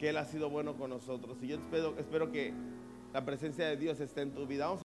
que 0.00 0.08
Él 0.08 0.16
ha 0.16 0.24
sido 0.24 0.50
bueno 0.50 0.76
con 0.76 0.90
nosotros. 0.90 1.38
Y 1.42 1.46
yo 1.46 1.56
espero, 1.56 1.94
espero 1.96 2.32
que 2.32 2.52
la 3.12 3.24
presencia 3.24 3.66
de 3.66 3.76
Dios 3.76 4.00
esté 4.00 4.22
en 4.22 4.32
tu 4.32 4.48
vida. 4.48 4.66
Vamos 4.66 4.83